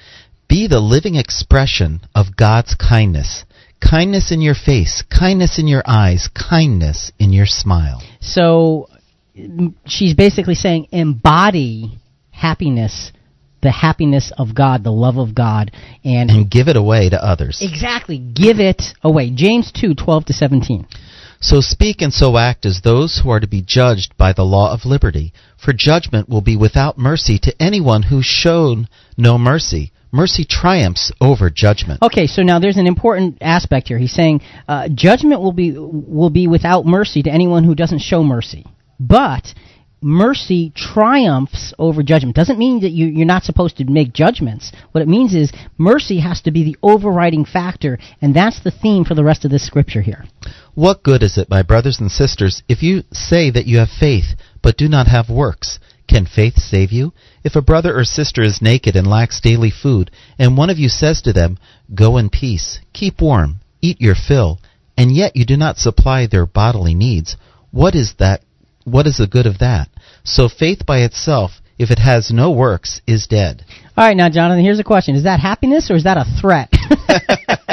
[0.49, 3.45] Be the living expression of God's kindness.
[3.81, 8.03] Kindness in your face, kindness in your eyes, kindness in your smile.
[8.21, 8.89] So
[9.87, 11.99] she's basically saying embody
[12.31, 13.13] happiness,
[13.63, 15.71] the happiness of God, the love of God,
[16.05, 17.61] and, And give it away to others.
[17.63, 19.31] exactly give it away.
[19.35, 20.87] James 2 12 to 17.
[21.41, 24.73] So speak and so act as those who are to be judged by the law
[24.75, 29.91] of liberty, for judgment will be without mercy to anyone who's shown no mercy.
[30.13, 32.03] Mercy triumphs over judgment.
[32.03, 33.97] Okay, so now there's an important aspect here.
[33.97, 38.23] He's saying uh, judgment will be will be without mercy to anyone who doesn't show
[38.23, 38.67] mercy,
[38.99, 39.55] but
[40.01, 42.37] mercy triumphs over judgment.
[42.37, 44.73] Doesn't mean that you, you're not supposed to make judgments.
[44.93, 49.05] What it means is mercy has to be the overriding factor, and that's the theme
[49.05, 50.25] for the rest of this scripture here.
[50.75, 54.37] What good is it, my brothers and sisters, if you say that you have faith,
[54.63, 55.79] but do not have works,
[56.09, 57.13] can faith save you?
[57.45, 60.89] If a brother or sister is naked and lacks daily food, and one of you
[60.89, 61.59] says to them,
[61.95, 64.59] Go in peace, keep warm, eat your fill,
[64.97, 67.37] and yet you do not supply their bodily needs,
[67.71, 68.43] what is that?
[68.85, 69.89] What is the good of that?
[70.25, 73.65] So faith by itself, if it has no works, is dead.
[73.97, 76.71] All right, now, Jonathan, here's a question: Is that happiness or is that a threat?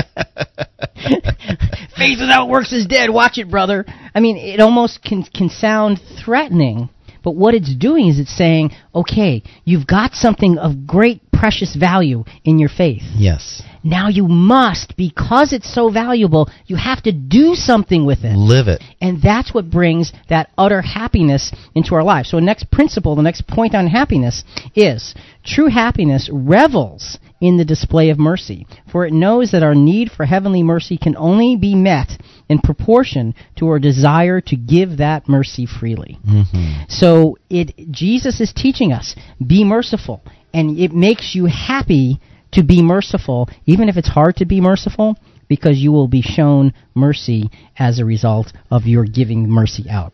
[1.98, 3.10] Faith without works is dead.
[3.10, 3.86] Watch it, brother.
[4.14, 6.90] I mean, it almost can can sound threatening,
[7.24, 12.24] but what it's doing is it's saying, okay, you've got something of great precious value
[12.44, 13.04] in your faith.
[13.16, 13.62] Yes.
[13.88, 18.36] Now you must, because it's so valuable, you have to do something with it.
[18.36, 18.84] Live it.
[19.00, 22.30] And that's what brings that utter happiness into our lives.
[22.30, 24.44] So, the next principle, the next point on happiness
[24.76, 25.16] is
[25.46, 30.26] true happiness revels in the display of mercy, for it knows that our need for
[30.26, 32.10] heavenly mercy can only be met
[32.50, 36.18] in proportion to our desire to give that mercy freely.
[36.28, 36.84] Mm-hmm.
[36.90, 39.16] So, it Jesus is teaching us
[39.46, 40.22] be merciful,
[40.54, 42.20] and it makes you happy
[42.54, 45.18] to be merciful, even if it's hard to be merciful,
[45.48, 50.14] because you will be shown mercy as a result of your giving mercy out.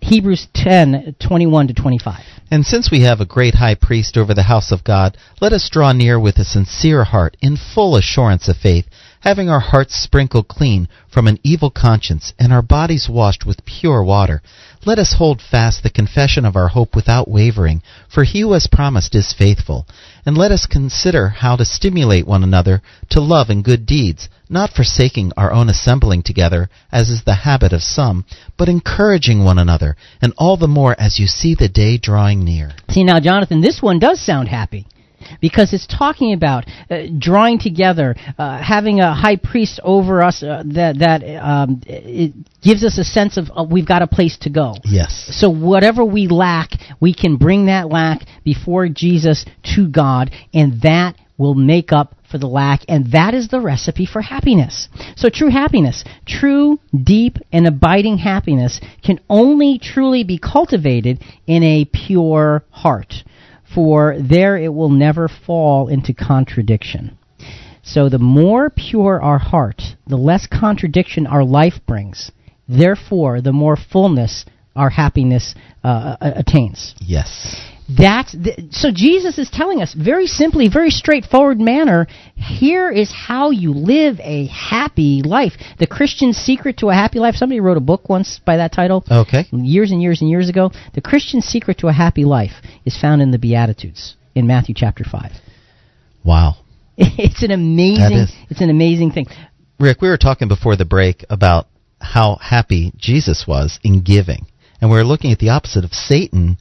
[0.00, 2.20] Hebrews 10 21 to 25.
[2.48, 5.68] And since we have a great high priest over the house of God, let us
[5.68, 8.86] draw near with a sincere heart, in full assurance of faith,
[9.22, 14.04] having our hearts sprinkled clean from an evil conscience, and our bodies washed with pure
[14.04, 14.42] water.
[14.84, 18.68] Let us hold fast the confession of our hope without wavering, for he who has
[18.68, 19.88] promised is faithful.
[20.26, 24.72] And let us consider how to stimulate one another to love and good deeds, not
[24.72, 28.24] forsaking our own assembling together, as is the habit of some,
[28.58, 32.72] but encouraging one another, and all the more as you see the day drawing near.
[32.90, 34.86] See, now, Jonathan, this one does sound happy.
[35.40, 40.62] Because it's talking about uh, drawing together, uh, having a high priest over us uh,
[40.66, 44.50] that that um, it gives us a sense of uh, we've got a place to
[44.50, 44.74] go.
[44.84, 45.28] Yes.
[45.32, 46.70] So whatever we lack,
[47.00, 52.38] we can bring that lack before Jesus to God, and that will make up for
[52.38, 54.88] the lack, and that is the recipe for happiness.
[55.16, 61.84] So true happiness, true, deep, and abiding happiness can only truly be cultivated in a
[61.84, 63.14] pure heart,
[63.76, 67.18] for there it will never fall into contradiction.
[67.82, 72.32] So the more pure our heart, the less contradiction our life brings.
[72.66, 75.54] Therefore, the more fullness our happiness
[75.84, 76.94] uh, attains.
[77.00, 77.60] Yes.
[77.88, 82.06] That's th- so Jesus is telling us very simply, very straightforward manner.
[82.34, 85.52] Here is how you live a happy life.
[85.78, 87.36] The Christian secret to a happy life.
[87.36, 89.04] Somebody wrote a book once by that title.
[89.08, 89.44] Okay.
[89.52, 90.72] Years and years and years ago.
[90.94, 95.04] The Christian secret to a happy life is found in the Beatitudes in Matthew chapter
[95.04, 95.32] five.
[96.24, 96.56] Wow.
[96.98, 98.26] It's an amazing.
[98.50, 99.26] It's an amazing thing.
[99.78, 101.66] Rick, we were talking before the break about
[102.00, 104.46] how happy Jesus was in giving.
[104.80, 106.58] And we're looking at the opposite of Satan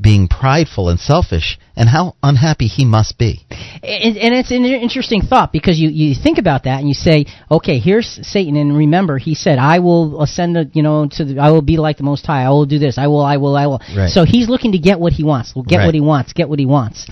[0.00, 3.44] being prideful and selfish and how unhappy he must be.
[3.50, 7.26] And, and it's an interesting thought because you, you think about that and you say,
[7.50, 11.40] okay, here's Satan, and remember, he said, I will ascend, the, you know, to the,
[11.40, 12.44] I will be like the Most High.
[12.44, 12.96] I will do this.
[12.96, 13.80] I will, I will, I will.
[13.96, 14.08] Right.
[14.10, 15.54] So he's looking to get what he wants.
[15.54, 15.86] Well, get Right.
[15.86, 16.32] what he wants.
[16.32, 17.06] Get what he wants.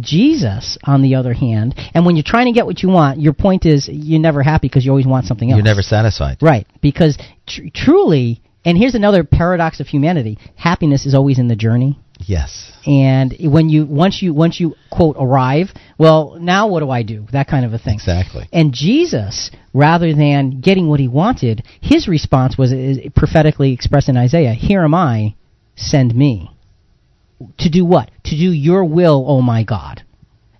[0.00, 3.34] Jesus, on the other hand, and when you're trying to get what you want, your
[3.34, 5.58] point is you're never happy because you always want something else.
[5.58, 6.38] You're never satisfied.
[6.40, 11.56] Right, because tr- truly, and here's another paradox of humanity: happiness is always in the
[11.56, 11.98] journey.
[12.26, 12.70] Yes.
[12.86, 17.26] And when you once you once you quote arrive, well, now what do I do?
[17.32, 17.94] That kind of a thing.
[17.94, 18.48] Exactly.
[18.52, 22.72] And Jesus, rather than getting what he wanted, his response was
[23.14, 25.34] prophetically expressed in Isaiah: "Here am I,
[25.76, 26.50] send me."
[27.58, 28.10] To do what?
[28.24, 30.02] To do your will, oh my God.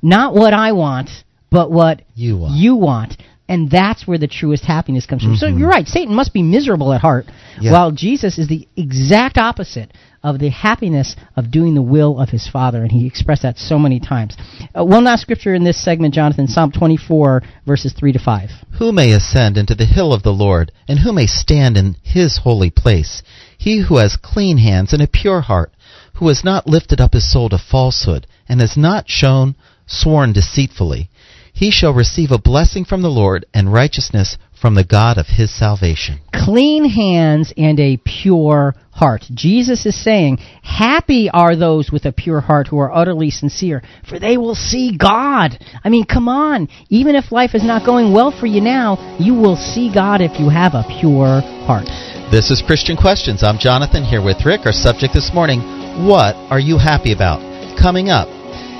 [0.03, 1.11] Not what I want,
[1.51, 2.55] but what You want.
[2.55, 3.17] you want.
[3.49, 5.37] And that's where the truest happiness comes from.
[5.37, 5.59] So Mhm.
[5.59, 5.87] you're right.
[5.87, 7.27] Satan must be miserable at heart,
[7.61, 7.73] Yeah.
[7.73, 9.93] while Jesus is the exact opposite
[10.23, 12.83] of the happiness of doing the will of his Father.
[12.83, 14.37] And he expressed that so many times.
[14.75, 18.51] Uh, one last scripture in this segment, Jonathan, Psalm 24, verses 3 to 5.
[18.79, 22.39] Who may ascend into the hill of the Lord, and who may stand in his
[22.39, 23.23] holy place?
[23.59, 25.73] He who has clean hands and a pure heart,
[26.15, 29.55] who has not lifted up his soul to falsehood, and has not shown
[29.87, 31.09] sworn deceitfully.
[31.53, 35.53] He shall receive a blessing from the Lord, and righteousness from the God of his
[35.53, 36.21] salvation.
[36.33, 39.25] clean hands and a pure heart.
[39.35, 44.21] Jesus is saying, Happy are those with a pure heart who are utterly sincere, for
[44.21, 45.59] they will see God.
[45.83, 46.69] I mean, come on.
[46.89, 50.39] Even if life is not going well for you now, you will see God if
[50.39, 51.91] you have a pure heart.
[52.31, 53.43] This is Christian Questions.
[53.43, 54.67] I'm Jonathan here with Rick.
[54.67, 55.61] Our subject this morning
[56.07, 57.43] What are you happy about?
[57.77, 58.31] Coming up,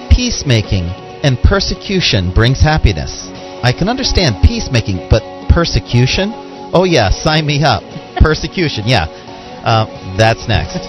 [0.09, 0.87] peacemaking
[1.27, 3.27] and persecution brings happiness.
[3.67, 6.31] I can understand peacemaking, but persecution?
[6.73, 7.83] Oh, yeah, sign me up.
[8.23, 9.32] persecution, yeah.
[9.63, 9.87] Uh,
[10.19, 10.83] that's next.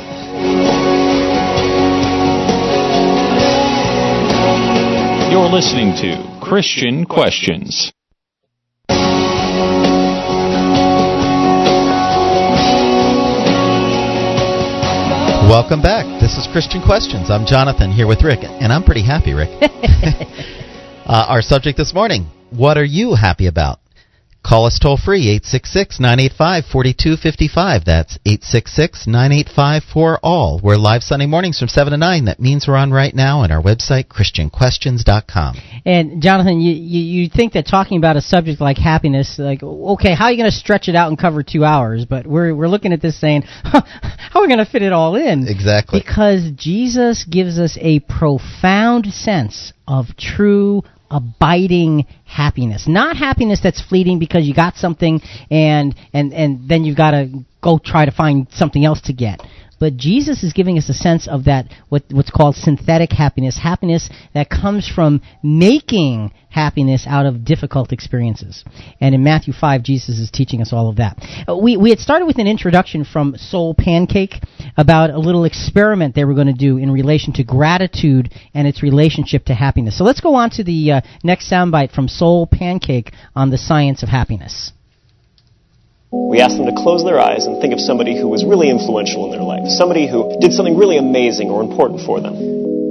[5.32, 7.94] You're listening to Christian Questions.
[15.48, 16.06] Welcome back.
[16.20, 17.30] This is Christian Questions.
[17.30, 19.50] I'm Jonathan here with Rick, and I'm pretty happy, Rick.
[19.62, 23.83] uh, our subject this morning What are you happy about?
[24.46, 27.86] Call us toll free, 866 985 4255.
[27.86, 30.62] That's 866 985 4ALL.
[30.62, 32.26] We're live Sunday mornings from 7 to 9.
[32.26, 35.56] That means we're on right now on our website, ChristianQuestions.com.
[35.86, 40.14] And Jonathan, you, you you think that talking about a subject like happiness, like okay,
[40.14, 42.04] how are you going to stretch it out and cover two hours?
[42.04, 43.82] But we're we're looking at this saying, how
[44.36, 45.48] are we going to fit it all in?
[45.48, 46.02] Exactly.
[46.02, 50.84] Because Jesus gives us a profound sense of true
[51.14, 52.86] abiding happiness.
[52.88, 57.30] Not happiness that's fleeting because you got something and and and then you've got to
[57.61, 59.39] go try to find something else to get
[59.84, 64.10] but Jesus is giving us a sense of that what what's called synthetic happiness, happiness
[64.34, 68.64] that comes from making happiness out of difficult experiences.
[69.02, 71.18] And in Matthew 5 Jesus is teaching us all of that.
[71.50, 74.42] Uh, We we had started with an introduction from SoulPancake
[74.78, 78.82] about a little experiment they were going to do in relation to gratitude and its
[78.82, 79.98] relationship to happiness.
[79.98, 84.08] So let's go on to the uh, next soundbite from SoulPancake on the science of
[84.08, 84.72] happiness.
[86.14, 89.26] We asked them to close their eyes and think of somebody who was really influential
[89.26, 92.38] in their life, somebody who did something really amazing or important for them.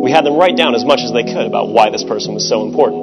[0.02, 2.48] We had them write down as much as they could about why this person was
[2.48, 2.98] so important.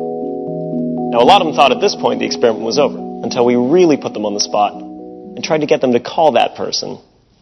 [1.16, 3.56] Now, a lot of them thought at this point the experiment was over, until we
[3.56, 7.00] really put them on the spot and tried to get them to call that person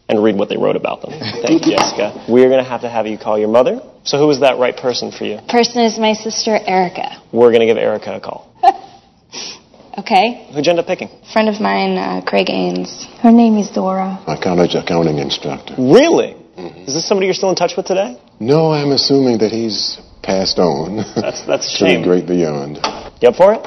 [0.07, 1.17] and read what they wrote about them.
[1.17, 2.25] Thank you, Jessica.
[2.30, 3.82] We're going to have to have you call your mother.
[4.05, 5.39] So, who is that right person for you?
[5.49, 7.21] Person is my sister Erica.
[7.34, 8.53] We're going to give Erica a call.
[9.98, 10.48] Okay.
[10.54, 11.10] Who'd you end up picking?
[11.34, 13.06] Friend of mine, uh, Craig Ains.
[13.20, 14.24] Her name is Dora.
[14.28, 15.74] My college accounting instructor.
[15.78, 16.36] Really?
[16.56, 18.20] Is this somebody you're still in touch with today?
[18.39, 20.98] No, I'm assuming that he's passed on.
[21.16, 22.78] That's that's a to the great beyond.
[23.22, 23.66] You up for it?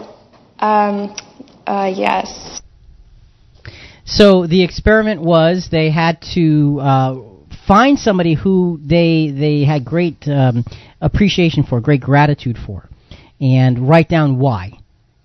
[0.61, 1.17] Um,
[1.67, 2.61] uh, yes.
[4.05, 7.15] So the experiment was they had to uh,
[7.67, 10.65] find somebody who they they had great um,
[11.01, 12.89] appreciation for, great gratitude for,
[13.41, 14.80] and write down why.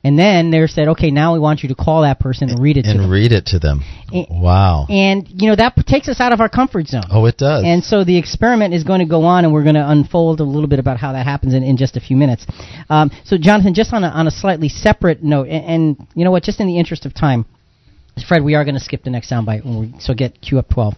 [0.06, 2.78] And then they said, okay, now we want you to call that person and read
[2.78, 3.02] it to them.
[3.02, 3.82] And read it to them.
[4.14, 4.86] And- Wow.
[4.88, 7.06] And you know that takes us out of our comfort zone.
[7.10, 7.64] Oh, it does.
[7.66, 10.44] And so the experiment is going to go on, and we're going to unfold a
[10.44, 12.46] little bit about how that happens in, in just a few minutes.
[12.88, 15.66] Um, so, Jonathan, just on a, on a slightly separate note, and,
[15.98, 17.46] and you know what, just in the interest of time,
[18.28, 20.70] Fred, we are going to skip the next soundbite, when we, so get cue up
[20.70, 20.94] 12.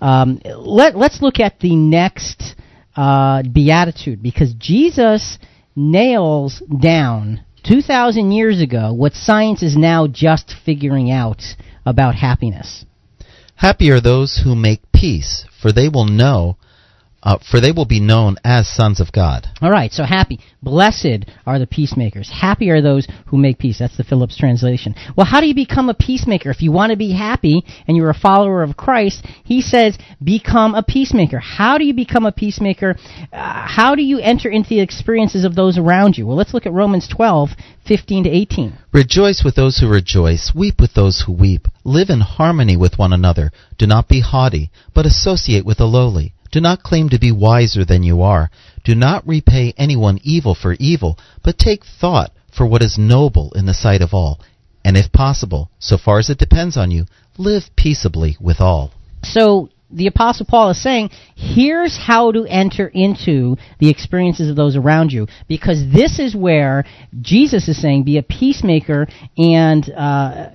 [0.00, 2.56] Um, let, let's look at the next
[2.96, 5.38] uh, beatitude, because Jesus
[5.76, 11.42] nails down 2,000 years ago what science is now just figuring out
[11.84, 12.84] about happiness.
[13.54, 16.56] Happy are those who make peace, for they will know,
[17.28, 19.46] uh, for they will be known as sons of God.
[19.60, 20.40] All right, so happy.
[20.62, 22.30] Blessed are the peacemakers.
[22.30, 23.78] Happy are those who make peace.
[23.78, 24.94] That's the Phillips translation.
[25.14, 26.50] Well, how do you become a peacemaker?
[26.50, 30.74] If you want to be happy and you're a follower of Christ, he says, become
[30.74, 31.38] a peacemaker.
[31.38, 32.96] How do you become a peacemaker?
[33.30, 36.26] Uh, how do you enter into the experiences of those around you?
[36.26, 37.50] Well, let's look at Romans 12,
[37.86, 38.72] 15 to 18.
[38.90, 41.68] Rejoice with those who rejoice, weep with those who weep.
[41.84, 43.50] Live in harmony with one another.
[43.76, 46.32] Do not be haughty, but associate with the lowly.
[46.50, 48.50] Do not claim to be wiser than you are.
[48.84, 53.66] Do not repay anyone evil for evil, but take thought for what is noble in
[53.66, 54.40] the sight of all.
[54.84, 57.04] And if possible, so far as it depends on you,
[57.36, 58.92] live peaceably with all.
[59.22, 64.76] So the apostle Paul is saying, here's how to enter into the experiences of those
[64.76, 66.84] around you, because this is where
[67.20, 70.50] Jesus is saying, be a peacemaker and uh,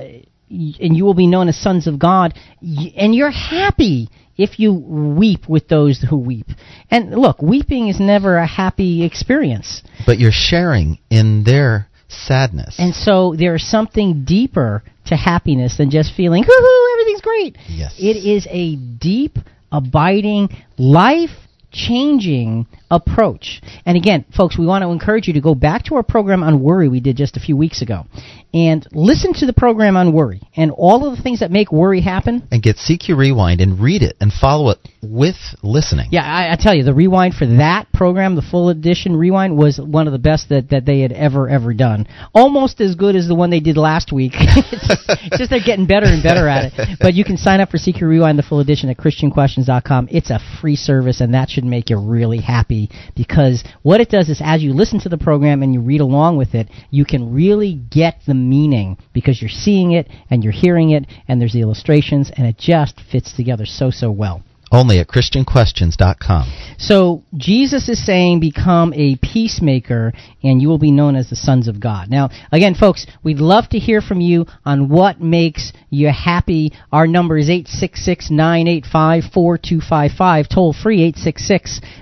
[0.54, 5.48] and you will be known as sons of God, and you're happy if you weep
[5.48, 6.48] with those who weep.
[6.90, 9.84] And look, weeping is never a happy experience.
[10.06, 12.76] But you're sharing in their sadness.
[12.78, 17.58] And so there's something deeper to happiness than just feeling, hoo everything's great.
[17.68, 17.96] Yes.
[17.98, 19.38] It is a deep,
[19.72, 21.32] abiding, life
[21.72, 23.62] changing approach.
[23.86, 26.62] And again, folks, we want to encourage you to go back to our program on
[26.62, 28.06] worry we did just a few weeks ago
[28.54, 32.02] and listen to the program on worry and all of the things that make worry
[32.02, 32.48] happen.
[32.52, 36.10] And get CQ Rewind and read it and follow it with listening.
[36.12, 39.80] Yeah, I, I tell you, the rewind for that program, the full edition rewind, was
[39.80, 42.08] one of the best that, that they had ever, ever done.
[42.34, 44.34] Almost as good as the one they did last week.
[44.38, 46.98] it's, just, it's just they're getting better and better at it.
[47.00, 50.10] But you can sign up for CQ Rewind, the full edition, at ChristianQuestions.com.
[50.12, 52.83] It's a free service, and that should make you really happy
[53.16, 56.38] because what it does is as you listen to the program and you read along
[56.38, 60.92] with it, you can really get the meaning because you're seeing it and you're hearing
[60.92, 64.44] it and there's the illustrations and it just fits together so, so well.
[64.74, 66.52] Only at ChristianQuestions.com.
[66.80, 71.68] So Jesus is saying, become a peacemaker, and you will be known as the sons
[71.68, 72.10] of God.
[72.10, 76.74] Now, again, folks, we'd love to hear from you on what makes you happy.
[76.92, 80.50] Our number is 866-985-4255.
[80.50, 81.14] Toll free,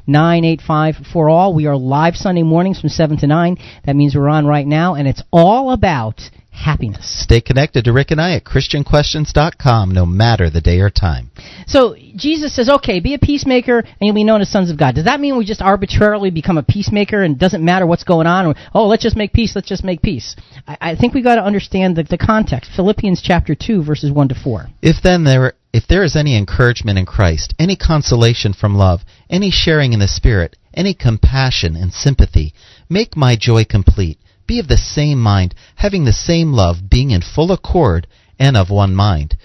[0.07, 1.53] 866-985 for all.
[1.53, 3.57] We are live Sunday mornings from 7 to 9.
[3.85, 6.21] That means we're on right now, and it's all about
[6.61, 7.23] happiness.
[7.23, 11.31] Stay connected to Rick and I at ChristianQuestions.com no matter the day or time.
[11.67, 14.95] So Jesus says, okay, be a peacemaker and you'll be known as sons of God.
[14.95, 18.27] Does that mean we just arbitrarily become a peacemaker and it doesn't matter what's going
[18.27, 18.47] on?
[18.47, 20.35] Or, oh, let's just make peace, let's just make peace.
[20.67, 22.71] I, I think we've got to understand the, the context.
[22.75, 24.67] Philippians chapter 2, verses 1 to 4.
[24.81, 29.49] If then there if there is any encouragement in Christ, any consolation from love, any
[29.49, 32.53] sharing in the Spirit, any compassion and sympathy,
[32.89, 37.21] make my joy complete be of the same mind, having the same love, being in
[37.21, 38.07] full accord
[38.39, 39.37] and of one mind.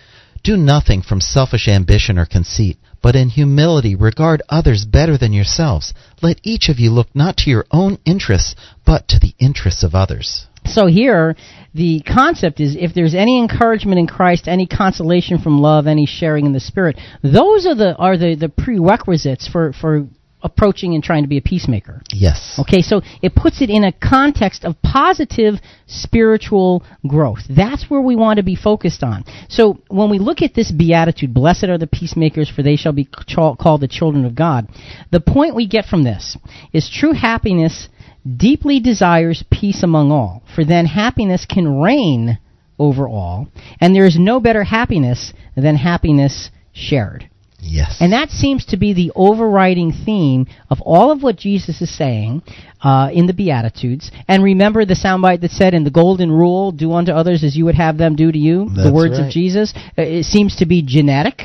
[0.43, 5.93] Do nothing from selfish ambition or conceit, but in humility regard others better than yourselves.
[6.23, 9.95] Let each of you look not to your own interests, but to the interests of
[9.95, 10.47] others.
[10.65, 11.37] So here,
[11.75, 16.47] the concept is if there's any encouragement in Christ, any consolation from love, any sharing
[16.47, 20.07] in the Spirit, those are the are the, the prerequisites for, for
[20.43, 22.03] approaching and trying to be a peacemaker.
[22.12, 22.59] Yes.
[22.61, 25.55] Okay, so it puts it in a context of positive
[25.87, 27.41] spiritual growth.
[27.49, 29.24] That's where we want to be focused on.
[29.49, 33.07] So when we look at this beatitude, blessed are the peacemakers, for they shall be
[33.07, 34.68] called the children of God,
[35.11, 36.37] the point we get from this
[36.72, 37.89] is true happiness
[38.37, 42.39] deeply desires peace among all, for then happiness can reign
[42.78, 43.49] over all,
[43.80, 47.28] and there is no better happiness than happiness shared.
[47.61, 47.97] Yes.
[48.01, 52.43] And that seems to be the overriding theme of all of what Jesus is saying
[52.83, 54.11] uh, in the Beatitudes.
[54.29, 57.65] And remember the soundbite that said, in the golden rule, do unto others as you
[57.65, 58.69] would have them do to you?
[58.69, 59.27] That's the words right.
[59.27, 59.73] of Jesus.
[59.77, 61.41] Uh, it seems to be genetic.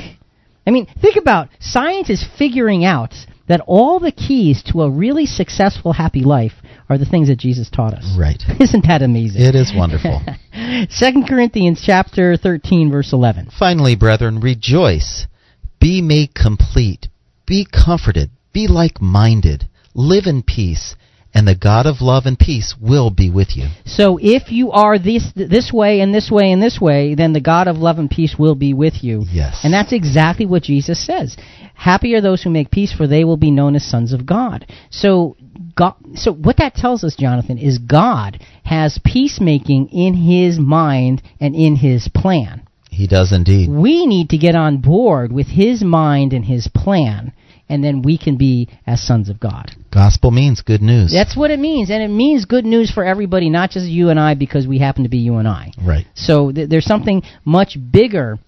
[0.66, 3.14] I mean, think about science is figuring out
[3.48, 6.52] that all the keys to a really successful, happy life
[6.88, 8.16] are the things that Jesus taught us.
[8.18, 8.42] Right.
[8.60, 9.42] Isn't that amazing?
[9.42, 10.22] It is wonderful.
[10.90, 13.50] Second Corinthians chapter 13 verse 11.
[13.58, 15.26] Finally, brethren, rejoice
[15.82, 17.08] be made complete.
[17.44, 18.30] Be comforted.
[18.52, 19.68] Be like minded.
[19.94, 20.94] Live in peace.
[21.34, 23.68] And the God of love and peace will be with you.
[23.84, 27.40] So if you are this this way and this way and this way, then the
[27.40, 29.24] God of love and peace will be with you.
[29.30, 29.60] Yes.
[29.64, 31.36] And that's exactly what Jesus says.
[31.74, 34.66] Happy are those who make peace, for they will be known as sons of God.
[34.90, 35.36] So
[35.74, 41.56] God, so what that tells us, Jonathan, is God has peacemaking in His mind and
[41.56, 42.68] in His plan.
[42.92, 43.70] He does indeed.
[43.70, 47.32] We need to get on board with His mind and His plan,
[47.68, 49.70] and then we can be as sons of God.
[49.90, 51.10] Gospel means good news.
[51.10, 54.20] That's what it means, and it means good news for everybody, not just you and
[54.20, 55.72] I, because we happen to be you and I.
[55.82, 56.06] Right.
[56.14, 58.38] So th- there's something much bigger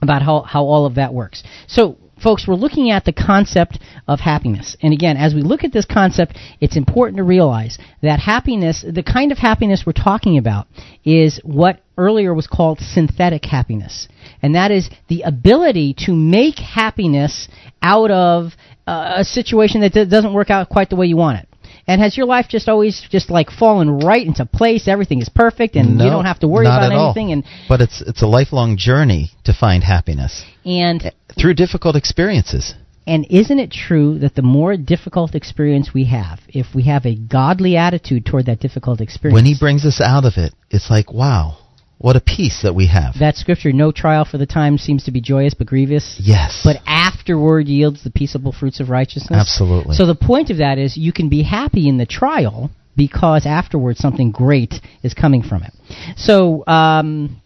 [0.00, 1.42] about how, how all of that works.
[1.66, 4.76] So folks, we're looking at the concept of happiness.
[4.80, 9.02] And again, as we look at this concept, it's important to realize that happiness, the
[9.02, 10.66] kind of happiness we're talking about,
[11.04, 14.08] is what earlier was called synthetic happiness.
[14.42, 17.48] And that is the ability to make happiness
[17.82, 18.52] out of
[18.86, 21.48] uh, a situation that d- doesn't work out quite the way you want it.
[21.86, 24.88] And has your life just always just like fallen right into place?
[24.88, 27.10] Everything is perfect, and no, you don't have to worry about at all.
[27.10, 27.32] anything.
[27.32, 32.74] And but it's it's a lifelong journey to find happiness and eh, through difficult experiences.
[33.06, 37.14] And isn't it true that the more difficult experience we have, if we have a
[37.14, 41.12] godly attitude toward that difficult experience, When he brings us out of it, it's like,
[41.12, 41.58] wow,
[41.98, 43.14] what a peace that we have.
[43.18, 46.20] That scripture, no trial for the time seems to be joyous but grievous.
[46.22, 46.60] Yes.
[46.64, 49.38] But afterward yields the peaceable fruits of righteousness.
[49.38, 49.94] Absolutely.
[49.94, 53.98] So the point of that is you can be happy in the trial because afterwards
[53.98, 55.72] something great is coming from it.
[56.16, 57.40] So um,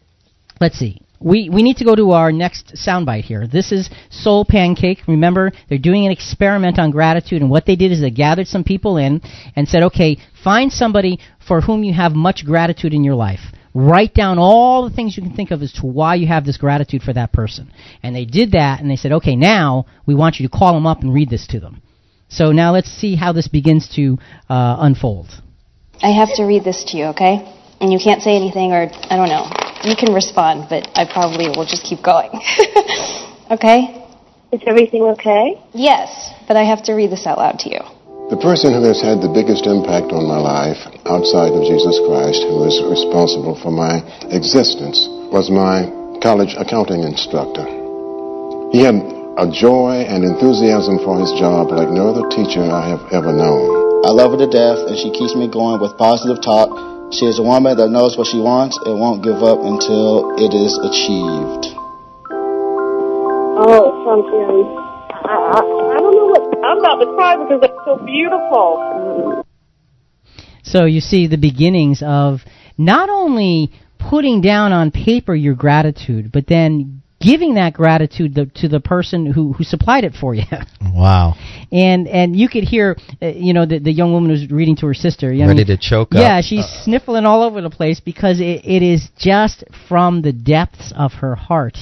[0.60, 1.02] let's see.
[1.20, 3.46] We, we need to go to our next soundbite here.
[3.46, 3.90] This is
[4.24, 5.08] SoulPancake.
[5.08, 8.62] Remember, they're doing an experiment on gratitude, and what they did is they gathered some
[8.62, 9.20] people in
[9.56, 13.40] and said, okay, find somebody for whom you have much gratitude in your life.
[13.74, 16.56] Write down all the things you can think of as to why you have this
[16.56, 17.70] gratitude for that person.
[18.02, 20.86] And they did that, and they said, okay, now we want you to call them
[20.86, 21.82] up and read this to them.
[22.28, 24.18] So now let's see how this begins to
[24.48, 25.28] uh, unfold.
[26.02, 27.54] I have to read this to you, okay?
[27.80, 29.48] And you can't say anything or, I don't know.
[29.84, 32.30] You can respond, but I probably will just keep going.
[33.50, 34.04] okay?
[34.52, 35.62] Is everything okay?
[35.72, 37.80] Yes, but I have to read this out loud to you.
[38.28, 40.76] The person who has had the biggest impact on my life
[41.08, 45.00] outside of Jesus Christ, who is responsible for my existence,
[45.32, 45.88] was my
[46.20, 47.64] college accounting instructor.
[48.68, 49.00] He had
[49.40, 54.04] a joy and enthusiasm for his job like no other teacher I have ever known.
[54.04, 56.68] I love her to death, and she keeps me going with positive talk.
[57.16, 60.52] She is a woman that knows what she wants and won't give up until it
[60.52, 61.72] is achieved.
[63.56, 64.87] Oh, something.
[65.24, 66.64] I, I, I don't know what.
[66.64, 69.44] I'm about to cry because it's so beautiful.
[70.62, 72.40] So you see the beginnings of
[72.76, 78.68] not only putting down on paper your gratitude, but then giving that gratitude the, to
[78.68, 80.44] the person who, who supplied it for you.
[80.80, 81.34] Wow.
[81.70, 84.86] and and you could hear, uh, you know, the, the young woman was reading to
[84.86, 85.28] her sister.
[85.28, 86.44] I Ready mean, to choke Yeah, up.
[86.44, 91.12] she's sniffling all over the place because it, it is just from the depths of
[91.14, 91.78] her heart.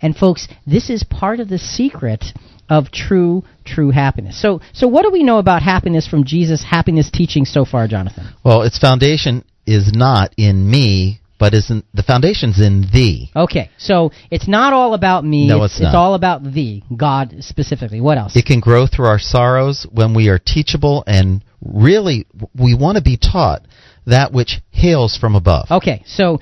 [0.00, 2.26] And folks, this is part of the secret
[2.70, 4.40] of true true happiness.
[4.40, 8.28] So so what do we know about happiness from Jesus' happiness teaching so far, Jonathan?
[8.44, 13.30] Well, its foundation is not in me, but is in, the foundation's in thee.
[13.34, 15.48] Okay, so it's not all about me.
[15.48, 15.94] No, it's, it's not.
[15.94, 18.00] all about thee, God specifically.
[18.00, 18.36] What else?
[18.36, 23.02] It can grow through our sorrows when we are teachable and really we want to
[23.02, 23.62] be taught
[24.06, 25.66] that which hails from above.
[25.70, 26.40] Okay, so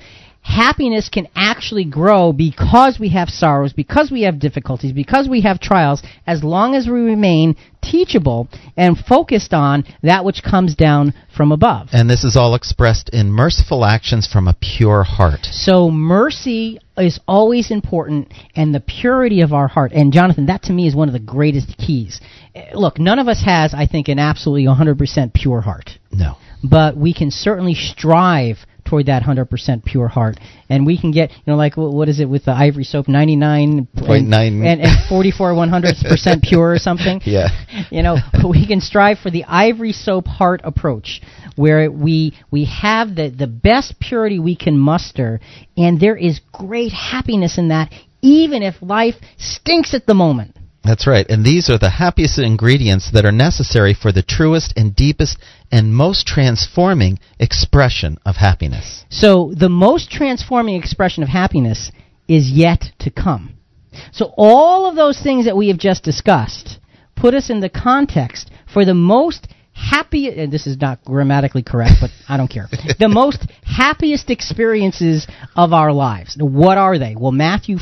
[0.49, 5.59] happiness can actually grow because we have sorrows, because we have difficulties, because we have
[5.59, 11.51] trials, as long as we remain teachable and focused on that which comes down from
[11.51, 11.89] above.
[11.93, 15.41] And this is all expressed in merciful actions from a pure heart.
[15.43, 19.91] So mercy is always important and the purity of our heart.
[19.93, 22.19] And Jonathan, that to me is one of the greatest keys.
[22.55, 25.91] Eh, Look, none of us has, I think, an absolutely 100% pure heart.
[26.11, 26.37] No.
[26.63, 28.57] But we can certainly strive
[28.89, 30.37] toward that 100% pure heart.
[30.69, 33.07] And we can get, you know, like, what is it with the ivory soap?
[33.07, 34.61] 99 Point nine.
[34.65, 37.21] and, and 44 100% pure or something?
[37.29, 37.49] Yeah.
[37.91, 38.17] you know,
[38.49, 41.21] we can strive for the ivory soap heart approach,
[41.55, 45.39] where we we have the the best purity we can muster,
[45.77, 47.91] and there is great happiness in that,
[48.21, 50.55] even if life stinks at the moment.
[50.89, 51.29] That's right.
[51.29, 55.37] And these are the happiest ingredients that are necessary for the truest and deepest
[55.71, 59.05] and most transforming expression of happiness.
[59.09, 61.91] So the most transforming expression of happiness
[62.27, 63.53] is yet to come.
[64.11, 66.79] So all of those things that we have just discussed
[67.15, 71.97] put us in the context for the most happy and this is not grammatically correct
[72.01, 72.67] but I don't care.
[72.99, 76.35] the most happiest experiences of our lives.
[76.39, 77.15] What are they?
[77.15, 77.77] Well Matthew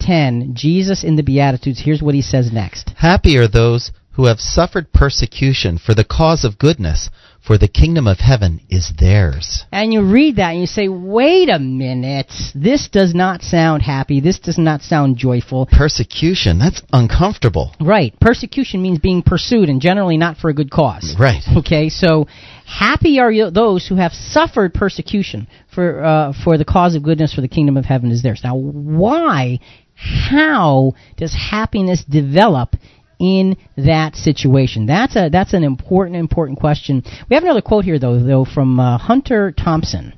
[0.00, 2.90] 5:10 Jesus in the beatitudes here's what he says next.
[2.96, 7.08] Happy are those who have suffered persecution for the cause of goodness,
[7.40, 9.64] for the kingdom of heaven is theirs.
[9.72, 14.20] And you read that and you say, wait a minute, this does not sound happy,
[14.20, 15.66] this does not sound joyful.
[15.66, 17.74] Persecution, that's uncomfortable.
[17.80, 18.14] Right.
[18.20, 21.16] Persecution means being pursued and generally not for a good cause.
[21.18, 21.42] Right.
[21.56, 22.26] Okay, so
[22.66, 27.32] happy are you, those who have suffered persecution for, uh, for the cause of goodness,
[27.32, 28.42] for the kingdom of heaven is theirs.
[28.44, 29.60] Now, why,
[30.00, 32.74] how does happiness develop
[33.18, 34.86] in that situation?
[34.86, 37.02] That's a that's an important important question.
[37.28, 40.14] We have another quote here though though from uh, Hunter Thompson.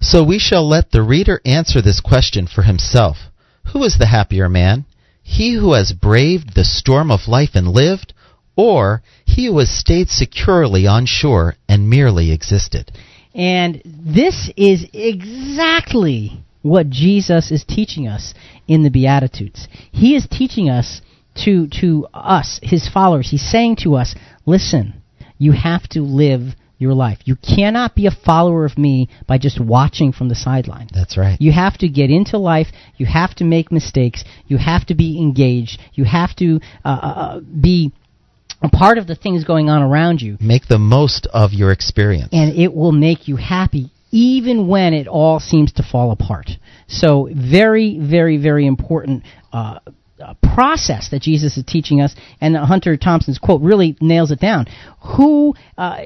[0.00, 3.16] So we shall let the reader answer this question for himself.
[3.72, 4.86] Who is the happier man?
[5.22, 8.14] He who has braved the storm of life and lived,
[8.56, 12.90] or he who has stayed securely on shore and merely existed?
[13.34, 18.34] And this is exactly what Jesus is teaching us
[18.66, 19.68] in the Beatitudes.
[19.92, 21.00] He is teaching us
[21.44, 23.30] to to us, his followers.
[23.30, 24.14] He's saying to us,
[24.44, 25.02] listen,
[25.38, 27.18] you have to live your life.
[27.24, 30.88] You cannot be a follower of me by just watching from the sideline.
[30.94, 31.40] That's right.
[31.40, 32.68] You have to get into life.
[32.96, 34.24] You have to make mistakes.
[34.46, 35.80] You have to be engaged.
[35.94, 37.92] You have to uh, uh, be
[38.62, 40.36] a part of the things going on around you.
[40.40, 42.28] Make the most of your experience.
[42.32, 46.50] And it will make you happy even when it all seems to fall apart.
[46.86, 49.24] So very, very, very important.
[49.52, 49.80] Uh,
[50.20, 54.66] uh, process that Jesus is teaching us, and Hunter Thompson's quote really nails it down.
[55.16, 55.98] Who uh,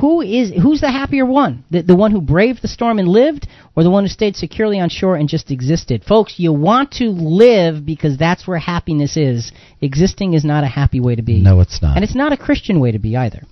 [0.00, 1.64] who is who's the happier one?
[1.70, 3.46] The, the one who braved the storm and lived,
[3.76, 6.04] or the one who stayed securely on shore and just existed?
[6.04, 9.52] Folks, you want to live because that's where happiness is.
[9.80, 11.40] Existing is not a happy way to be.
[11.40, 11.96] No, it's not.
[11.96, 13.42] And it's not a Christian way to be either.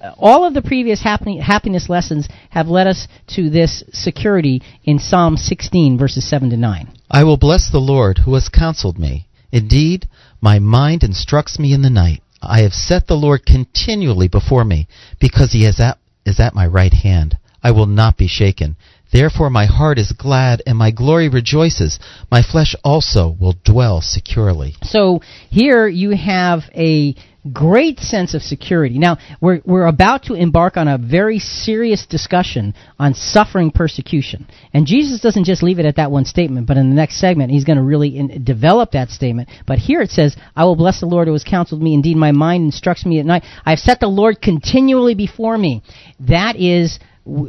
[0.00, 5.36] Uh, all of the previous happiness lessons have led us to this security in Psalm
[5.36, 6.88] 16, verses 7 to 9.
[7.10, 9.26] I will bless the Lord who has counseled me.
[9.50, 10.08] Indeed,
[10.40, 12.22] my mind instructs me in the night.
[12.42, 14.86] I have set the Lord continually before me,
[15.20, 17.38] because he is at, is at my right hand.
[17.62, 18.76] I will not be shaken.
[19.12, 21.98] Therefore my heart is glad, and my glory rejoices.
[22.30, 24.74] My flesh also will dwell securely.
[24.82, 25.20] So
[25.50, 27.14] here you have a
[27.52, 28.98] great sense of security.
[28.98, 34.46] Now, we're, we're about to embark on a very serious discussion on suffering persecution.
[34.72, 37.50] And Jesus doesn't just leave it at that one statement, but in the next segment,
[37.50, 39.48] he's going to really in, develop that statement.
[39.66, 41.94] But here it says, I will bless the Lord who has counseled me.
[41.94, 43.44] Indeed, my mind instructs me at night.
[43.64, 45.82] I have set the Lord continually before me.
[46.20, 46.98] That is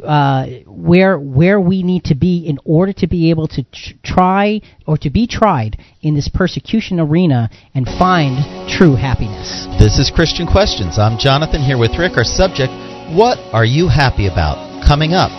[0.04, 4.60] uh, where where we need to be in order to be able to tr- try
[4.86, 9.66] or to be tried in this persecution arena and find true happiness.
[9.78, 10.98] This is Christian Questions.
[10.98, 12.16] I'm Jonathan here with Rick.
[12.16, 12.72] Our subject:
[13.16, 14.84] What are you happy about?
[14.86, 15.32] Coming up,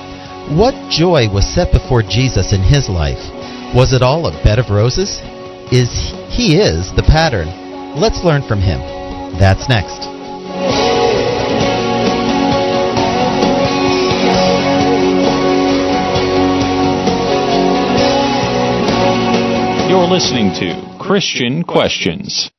[0.57, 3.22] what joy was set before Jesus in his life?
[3.76, 5.22] Was it all a bed of roses?
[5.72, 5.89] Is
[6.27, 7.47] he is the pattern?
[7.95, 8.80] Let's learn from him.
[9.39, 10.20] That's next.
[19.91, 22.49] You're listening to Christian Questions.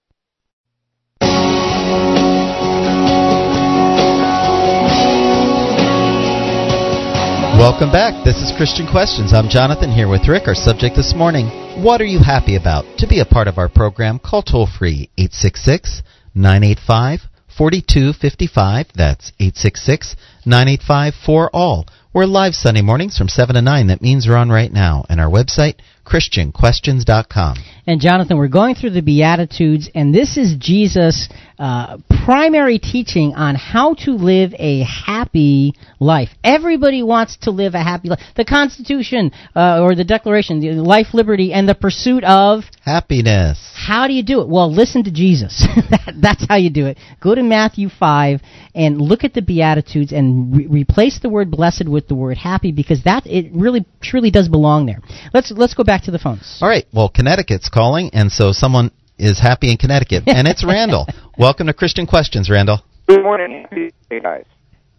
[7.57, 8.23] Welcome back.
[8.23, 9.33] This is Christian Questions.
[9.33, 10.43] I'm Jonathan here with Rick.
[10.47, 11.47] Our subject this morning
[11.83, 12.85] What are you happy about?
[12.99, 16.03] To be a part of our program, call toll free 866
[16.35, 17.21] 985
[17.57, 18.89] 4255.
[18.95, 21.87] That's 866 985 4 all.
[22.13, 23.87] We're live Sunday mornings from 7 to 9.
[23.87, 25.07] That means we're on right now.
[25.09, 27.57] And our website, ChristianQuestions.com.
[27.87, 33.55] And Jonathan, we're going through the Beatitudes, and this is Jesus' uh, primary teaching on
[33.55, 36.29] how to live a happy life.
[36.45, 38.21] Everybody wants to live a happy life.
[38.37, 43.59] The Constitution uh, or the Declaration, the life, liberty, and the pursuit of happiness.
[43.83, 44.49] How do you do it?
[44.49, 45.67] Well, listen to Jesus.
[45.91, 46.99] that, that's how you do it.
[47.21, 48.41] Go to Matthew 5
[48.77, 52.71] and look at the Beatitudes and re- replace the word blessed with the word happy
[52.71, 55.01] because that it really truly does belong there.
[55.35, 56.61] Let's let's go back to the phones.
[56.63, 56.87] All right.
[56.93, 61.09] Well, Connecticut's calling, and so someone is happy in Connecticut, and it's Randall.
[61.37, 62.85] Welcome to Christian Questions, Randall.
[63.09, 63.67] Good morning,
[64.09, 64.45] hey guys.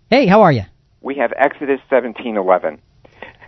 [0.09, 0.63] Hey, how are you?
[0.99, 2.79] We have Exodus 17:11.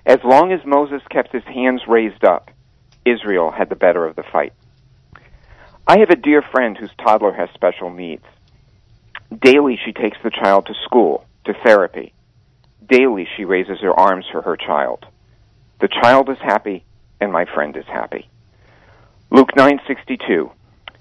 [0.06, 2.52] As long as Moses kept his hands raised up,
[3.06, 4.54] Israel had the better of the fight.
[5.88, 8.26] I have a dear friend whose toddler has special needs.
[9.40, 12.14] Daily she takes the child to school, to therapy.
[12.88, 15.06] Daily she raises her arms for her child.
[15.80, 16.86] The child is happy
[17.22, 18.28] and my friend is happy.
[19.30, 20.52] Luke 9:62.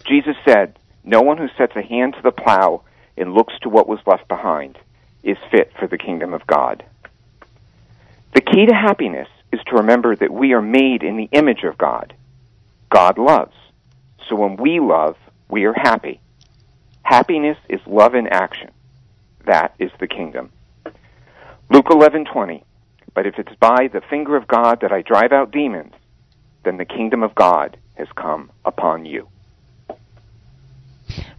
[0.07, 2.83] Jesus said, "No one who sets a hand to the plow
[3.17, 4.79] and looks to what was left behind
[5.23, 6.85] is fit for the kingdom of God."
[8.35, 11.79] The key to happiness is to remember that we are made in the image of
[11.79, 12.13] God.
[12.91, 13.55] God loves.
[14.29, 15.17] So when we love,
[15.49, 16.21] we are happy.
[17.03, 18.71] Happiness is love in action.
[19.47, 20.51] That is the kingdom.
[21.71, 22.63] Luke 11:20.
[23.15, 25.93] But if it's by the finger of God that I drive out demons,
[26.65, 29.29] then the kingdom of God has come upon you.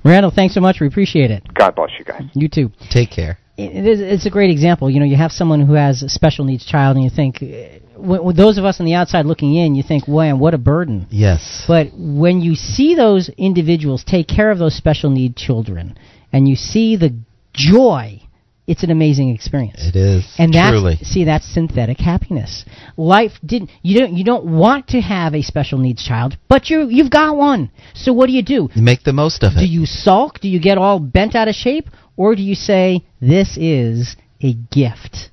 [0.03, 0.80] Randall, thanks so much.
[0.80, 1.44] We appreciate it.
[1.53, 2.24] God bless you guys.
[2.34, 2.72] You too.
[2.90, 3.40] Take care.
[3.57, 4.90] It is, it's a great example.
[4.90, 8.02] You know, you have someone who has a special needs child, and you think, uh,
[8.02, 11.07] with those of us on the outside looking in, you think, "Man, what a burden."
[11.10, 11.64] Yes.
[11.65, 15.95] But when you see those individuals take care of those special need children,
[16.34, 17.14] and you see the
[17.53, 18.19] joy
[18.68, 19.80] it's an amazing experience.
[19.80, 20.26] It is.
[20.40, 20.95] And that's truly.
[20.98, 22.65] see that's synthetic happiness.
[22.98, 26.88] Life didn't you don't you don't want to have a special needs child, but you
[26.90, 27.69] you've got one.
[27.94, 28.69] So what do you do?
[28.73, 29.60] You make the most of it.
[29.60, 30.40] Do you sulk?
[30.40, 31.90] Do you get all bent out of shape?
[32.18, 35.30] Or do you say this is a gift?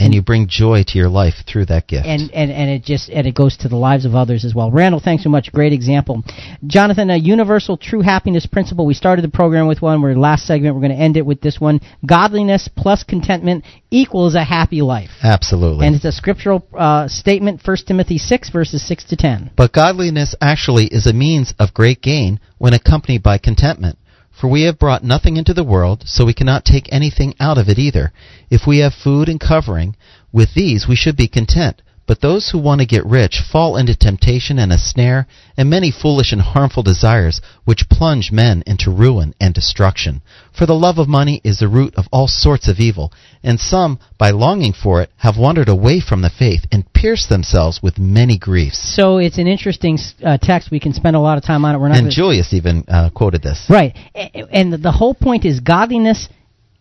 [0.00, 2.06] and you bring joy to your life through that gift.
[2.06, 4.70] And, and and it just and it goes to the lives of others as well.
[4.70, 5.52] Randall, thanks so much.
[5.52, 6.24] Great example,
[6.66, 7.10] Jonathan.
[7.10, 8.86] A universal true happiness principle.
[8.86, 10.00] We started the program with one.
[10.00, 10.74] We're last segment.
[10.74, 11.80] We're going to end it with this one.
[12.04, 15.10] Godliness plus contentment equals a happy life.
[15.22, 15.86] Absolutely.
[15.86, 17.60] And it's a scriptural uh, statement.
[17.60, 19.50] First Timothy six verses six to ten.
[19.56, 23.98] But godliness actually is a means of great gain when accompanied by contentment.
[24.40, 27.68] For we have brought nothing into the world, so we cannot take anything out of
[27.68, 28.10] it either.
[28.48, 29.96] If we have food and covering,
[30.32, 31.82] with these we should be content.
[32.06, 35.26] But those who want to get rich fall into temptation and a snare,
[35.58, 40.22] and many foolish and harmful desires, which plunge men into ruin and destruction.
[40.56, 43.12] For the love of money is the root of all sorts of evil,
[43.42, 47.80] and some, by longing for it, have wandered away from the faith and pierced themselves
[47.82, 48.94] with many griefs.
[48.96, 50.70] So it's an interesting uh, text.
[50.70, 51.78] We can spend a lot of time on it.
[51.78, 53.66] We're not And Julius even uh, quoted this.
[53.70, 53.96] Right.
[54.14, 56.28] And the whole point is godliness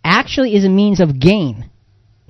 [0.03, 1.69] actually is a means of gain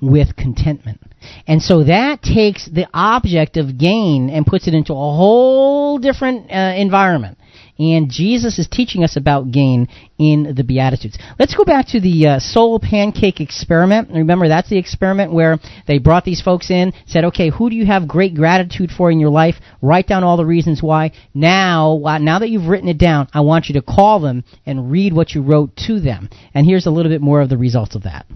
[0.00, 1.00] with contentment.
[1.46, 6.50] And so that takes the object of gain and puts it into a whole different
[6.50, 7.38] uh, environment.
[7.80, 9.88] And Jesus is teaching us about gain
[10.18, 11.16] in the Beatitudes.
[11.38, 14.10] Let's go back to the uh, SoulPancake experiment.
[14.12, 17.86] Remember, that's the experiment where they brought these folks in, said, okay, who do you
[17.86, 19.54] have great gratitude for in your life?
[19.80, 21.12] Write down all the reasons why.
[21.32, 25.14] Now, now that you've written it down, I want you to call them and read
[25.14, 26.28] what you wrote to them.
[26.52, 28.26] And here's a little bit more of the results of that.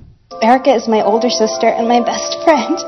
[0.40, 2.78] Erica is my older sister and my best friend.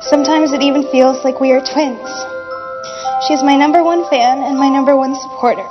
[0.00, 2.33] Sometimes it even feels like we are twins.
[3.22, 5.64] She's my number one fan and my number one supporter.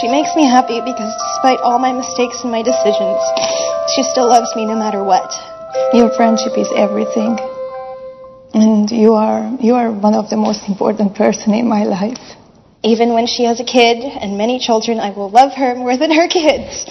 [0.00, 3.18] She makes me happy because despite all my mistakes and my decisions,
[3.94, 5.32] she still loves me no matter what.
[5.92, 7.38] Your friendship is everything.
[8.54, 12.20] And you are you are one of the most important person in my life.
[12.84, 16.12] Even when she has a kid and many children, I will love her more than
[16.12, 16.86] her kids.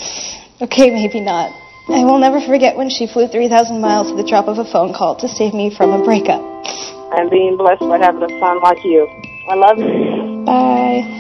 [0.62, 1.50] Okay, maybe not.
[1.90, 4.94] I will never forget when she flew 3,000 miles at the drop of a phone
[4.94, 6.42] call to save me from a breakup.
[7.14, 9.08] I'm being blessed by having a son like you.
[9.50, 10.44] I love you.
[10.46, 11.14] Bye.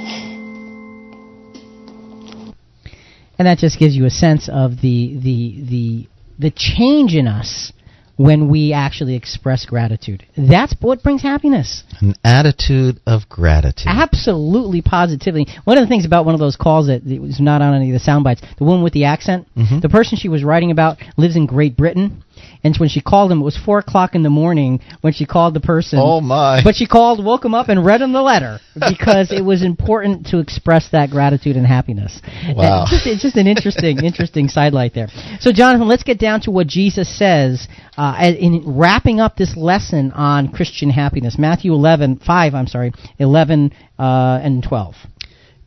[3.39, 6.07] and that just gives you a sense of the the the
[6.39, 7.71] the change in us
[8.17, 10.25] when we actually express gratitude.
[10.35, 11.83] That's what brings happiness.
[12.01, 13.85] An attitude of gratitude.
[13.87, 15.45] Absolutely, positively.
[15.65, 17.89] One of the things about one of those calls that that was not on any
[17.91, 19.81] of the sound bites, the woman with the accent, Mhm.
[19.81, 22.23] the person she was writing about lives in Great Britain.
[22.63, 25.53] And when she called him, it was four o'clock in the morning when she called
[25.53, 25.99] the person.
[26.01, 26.61] Oh my!
[26.63, 30.27] But she called, woke him up, and read him the letter because it was important
[30.27, 32.21] to express that gratitude and happiness.
[32.55, 32.83] Wow.
[32.83, 35.07] It's just, it's just an interesting, interesting sidelight there.
[35.39, 37.67] So, Jonathan, let's get down to what Jesus says
[37.97, 41.37] uh, in wrapping up this lesson on Christian happiness.
[41.37, 44.95] Matthew 11, 5, I'm sorry, 11 uh, and 12.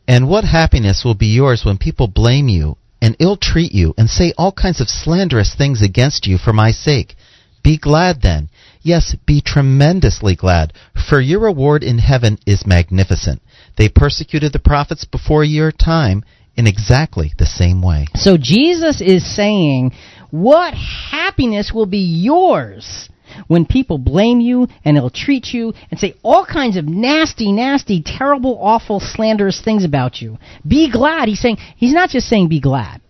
[0.07, 4.09] And what happiness will be yours when people blame you and ill treat you and
[4.09, 7.15] say all kinds of slanderous things against you for my sake?
[7.63, 8.49] Be glad then.
[8.81, 10.73] Yes, be tremendously glad,
[11.09, 13.41] for your reward in heaven is magnificent.
[13.77, 16.23] They persecuted the prophets before your time
[16.55, 18.07] in exactly the same way.
[18.15, 19.91] So Jesus is saying,
[20.31, 23.09] what happiness will be yours
[23.47, 28.01] when people blame you and ill treat you and say all kinds of nasty, nasty,
[28.03, 30.37] terrible, awful, slanderous things about you.
[30.67, 31.27] Be glad.
[31.27, 33.01] He's saying, he's not just saying be glad.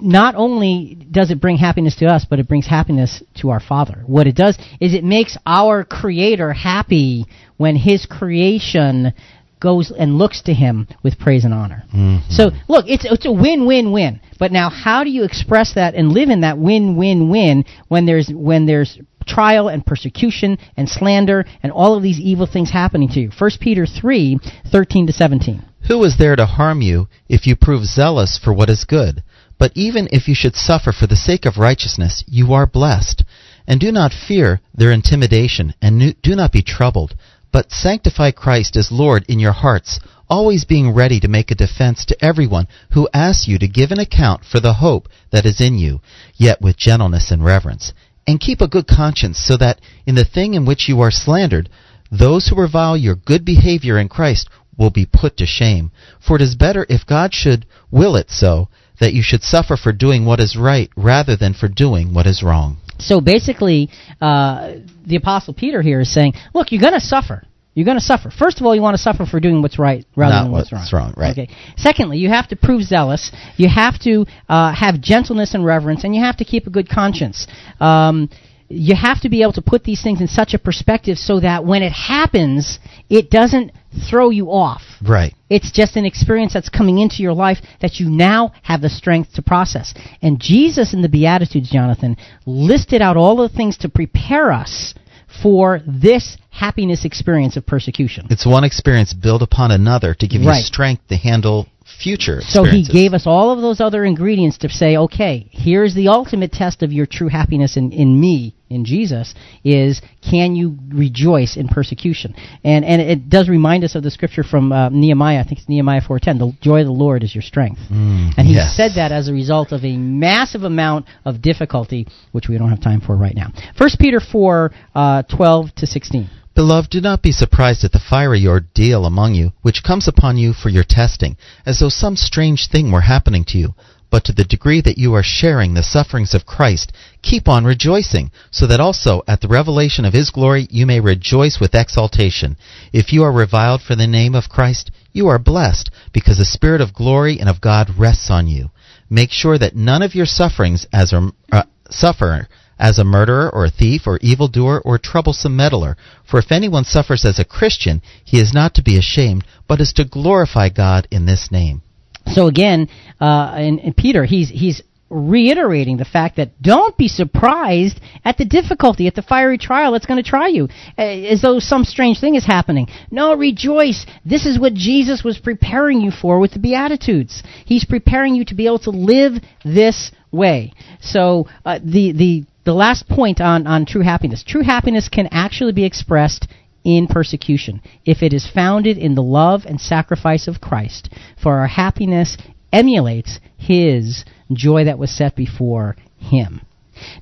[0.00, 4.02] not only does it bring happiness to us, but it brings happiness to our Father.
[4.06, 7.26] What it does is it makes our Creator happy
[7.56, 9.14] when His creation
[9.60, 11.84] goes and looks to Him with praise and honor.
[11.94, 12.30] Mm-hmm.
[12.30, 14.20] So look, it's it's a win-win-win.
[14.38, 18.66] But now, how do you express that and live in that win-win-win when there's when
[18.66, 23.30] there's trial and persecution and slander and all of these evil things happening to you?
[23.30, 24.38] First Peter three
[24.70, 25.64] thirteen to seventeen.
[25.88, 29.22] Who is there to harm you if you prove zealous for what is good?
[29.58, 33.24] But even if you should suffer for the sake of righteousness, you are blessed.
[33.68, 37.16] And do not fear their intimidation, and do not be troubled.
[37.52, 42.04] But sanctify Christ as Lord in your hearts, always being ready to make a defense
[42.06, 45.78] to everyone who asks you to give an account for the hope that is in
[45.78, 46.00] you,
[46.34, 47.92] yet with gentleness and reverence.
[48.26, 51.68] And keep a good conscience, so that in the thing in which you are slandered,
[52.10, 55.90] those who revile your good behavior in Christ will be put to shame.
[56.20, 58.68] For it is better if God should will it so,
[58.98, 62.42] that you should suffer for doing what is right rather than for doing what is
[62.42, 62.78] wrong.
[62.98, 63.90] So basically,
[64.20, 64.74] uh,
[65.06, 67.42] the Apostle Peter here is saying, look, you're going to suffer.
[67.74, 68.30] You're going to suffer.
[68.30, 70.72] First of all, you want to suffer for doing what's right rather Not than what's,
[70.72, 71.08] what's wrong.
[71.08, 71.32] wrong, right.
[71.38, 71.54] Okay.
[71.76, 73.30] Secondly, you have to prove zealous.
[73.58, 76.88] You have to uh, have gentleness and reverence, and you have to keep a good
[76.88, 77.46] conscience.
[77.78, 78.30] Um,
[78.68, 81.64] you have to be able to put these things in such a perspective so that
[81.64, 82.78] when it happens,
[83.08, 83.72] it doesn't
[84.10, 84.82] throw you off.
[85.06, 85.34] Right.
[85.48, 89.34] It's just an experience that's coming into your life that you now have the strength
[89.34, 89.94] to process.
[90.20, 94.94] And Jesus in the Beatitudes, Jonathan, listed out all the things to prepare us
[95.42, 98.26] for this happiness experience of persecution.
[98.30, 100.58] It's one experience built upon another to give Right.
[100.58, 104.68] you strength to handle future So he gave us all of those other ingredients to
[104.68, 109.34] say, okay, here's the ultimate test of your true happiness in, in me, in Jesus,
[109.64, 112.34] is can you rejoice in persecution?
[112.64, 115.68] And and it does remind us of the scripture from uh, Nehemiah, I think it's
[115.68, 117.80] Nehemiah 4.10, the joy of the Lord is your strength.
[117.90, 118.76] Mm, And he yes.
[118.76, 122.80] said that as a result of a massive amount of difficulty, which we don't have
[122.80, 123.52] time for right now.
[123.78, 126.28] 1 Peter 4, uh, 12 to 16.
[126.56, 130.54] Beloved, do not be surprised at the fiery ordeal among you, which comes upon you
[130.54, 131.36] for your testing,
[131.66, 133.74] as though some strange thing were happening to you.
[134.16, 136.90] But to the degree that you are sharing the sufferings of Christ,
[137.20, 141.60] keep on rejoicing, so that also at the revelation of his glory you may rejoice
[141.60, 142.56] with exultation.
[142.94, 146.80] If you are reviled for the name of Christ, you are blessed, because the Spirit
[146.80, 148.70] of glory and of God rests on you.
[149.10, 152.48] Make sure that none of your sufferings as a, uh, suffer
[152.78, 155.94] as a murderer or a thief or evildoer or troublesome meddler.
[156.24, 159.92] For if anyone suffers as a Christian, he is not to be ashamed, but is
[159.92, 161.82] to glorify God in this name.
[162.32, 162.88] So again,
[163.20, 168.44] uh, in, in Peter, he's he's reiterating the fact that don't be surprised at the
[168.44, 172.34] difficulty, at the fiery trial that's going to try you, as though some strange thing
[172.34, 172.88] is happening.
[173.10, 174.04] No, rejoice.
[174.24, 177.42] This is what Jesus was preparing you for with the Beatitudes.
[177.64, 179.34] He's preparing you to be able to live
[179.64, 180.72] this way.
[181.00, 184.42] So uh, the the the last point on on true happiness.
[184.42, 186.48] True happiness can actually be expressed
[186.86, 191.12] in persecution if it is founded in the love and sacrifice of Christ.
[191.42, 192.36] For our happiness
[192.72, 196.60] emulates his joy that was set before him.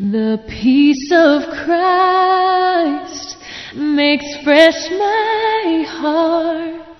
[0.00, 3.36] The peace of Christ
[3.74, 6.98] makes fresh my heart.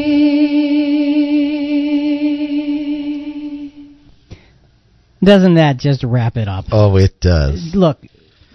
[5.20, 6.66] Doesn't that just wrap it up?
[6.70, 7.72] Oh, it does.
[7.74, 7.98] Look,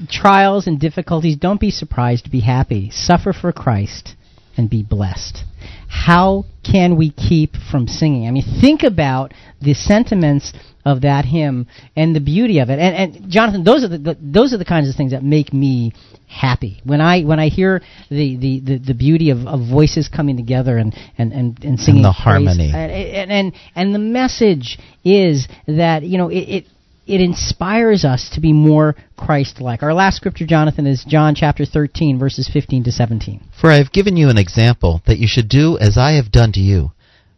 [0.10, 2.90] trials and difficulties, don't be surprised, be happy.
[2.92, 4.16] Suffer for Christ
[4.58, 5.44] and be blessed.
[5.88, 8.28] How can we keep from singing?
[8.28, 10.54] I mean, think about the sentiments
[10.86, 12.80] of that hymn and the beauty of it.
[12.80, 15.54] And, and Jonathan, those are the, the, those are the kinds of things that make
[15.54, 15.94] me
[16.28, 20.36] happy when I when I hear the the, the, the beauty of, of voices coming
[20.36, 22.72] together and and and, and singing And the harmony.
[22.74, 26.36] And, and and and the message is that you know it.
[26.36, 26.66] it
[27.06, 29.84] it inspires us to be more Christ-like.
[29.84, 33.42] Our last scripture, Jonathan, is John chapter 13, verses 15 to 17.
[33.60, 36.52] For I have given you an example that you should do as I have done
[36.54, 36.92] to you.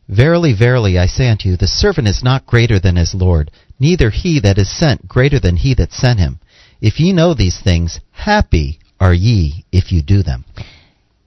[0.07, 4.11] Verily, verily, I say unto you, the servant is not greater than his Lord, neither
[4.11, 6.39] he that is sent greater than he that sent him.
[6.79, 10.45] If ye know these things, happy are ye if you do them.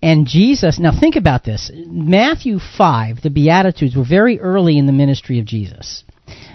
[0.01, 1.73] And Jesus, now think about this.
[1.75, 6.05] Matthew 5, the Beatitudes, were very early in the ministry of Jesus.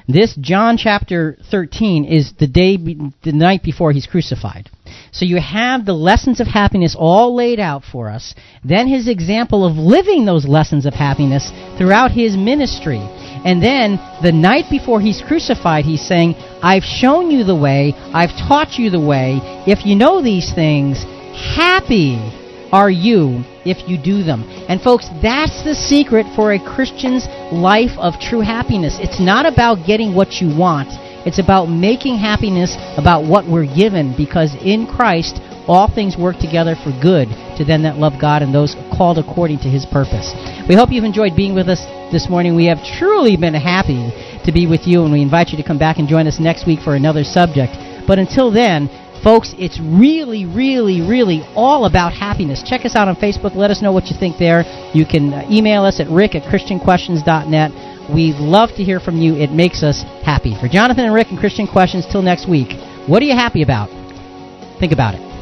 [0.07, 4.69] This John chapter 13 is the day, the night before he's crucified.
[5.11, 9.65] So you have the lessons of happiness all laid out for us, then his example
[9.65, 12.99] of living those lessons of happiness throughout his ministry.
[13.45, 18.35] And then the night before he's crucified, he's saying, I've shown you the way, I've
[18.47, 19.39] taught you the way.
[19.67, 21.03] If you know these things,
[21.55, 22.43] happy
[22.73, 24.41] are you if you do them.
[24.67, 28.97] And folks, that's the secret for a Christian's life of true happiness.
[28.99, 30.89] It's not about getting what you want.
[31.23, 35.39] It's about making happiness about what we're given because in Christ
[35.69, 39.59] all things work together for good to them that love God and those called according
[39.59, 40.33] to his purpose.
[40.67, 41.79] We hope you've enjoyed being with us
[42.11, 42.57] this morning.
[42.57, 44.11] We have truly been happy
[44.43, 46.67] to be with you and we invite you to come back and join us next
[46.67, 47.77] week for another subject.
[48.05, 48.89] But until then,
[49.23, 52.61] Folks, it's really, really, really all about happiness.
[52.61, 53.55] Check us out on Facebook.
[53.55, 54.63] Let us know what you think there.
[54.93, 57.71] You can uh, email us at rick at christianquestions.net.
[58.13, 59.35] We'd love to hear from you.
[59.35, 60.59] It makes us happy.
[60.59, 62.73] For Jonathan and Rick and Christian Questions, till next week,
[63.07, 63.87] what are you happy about?
[64.79, 65.32] Think about it.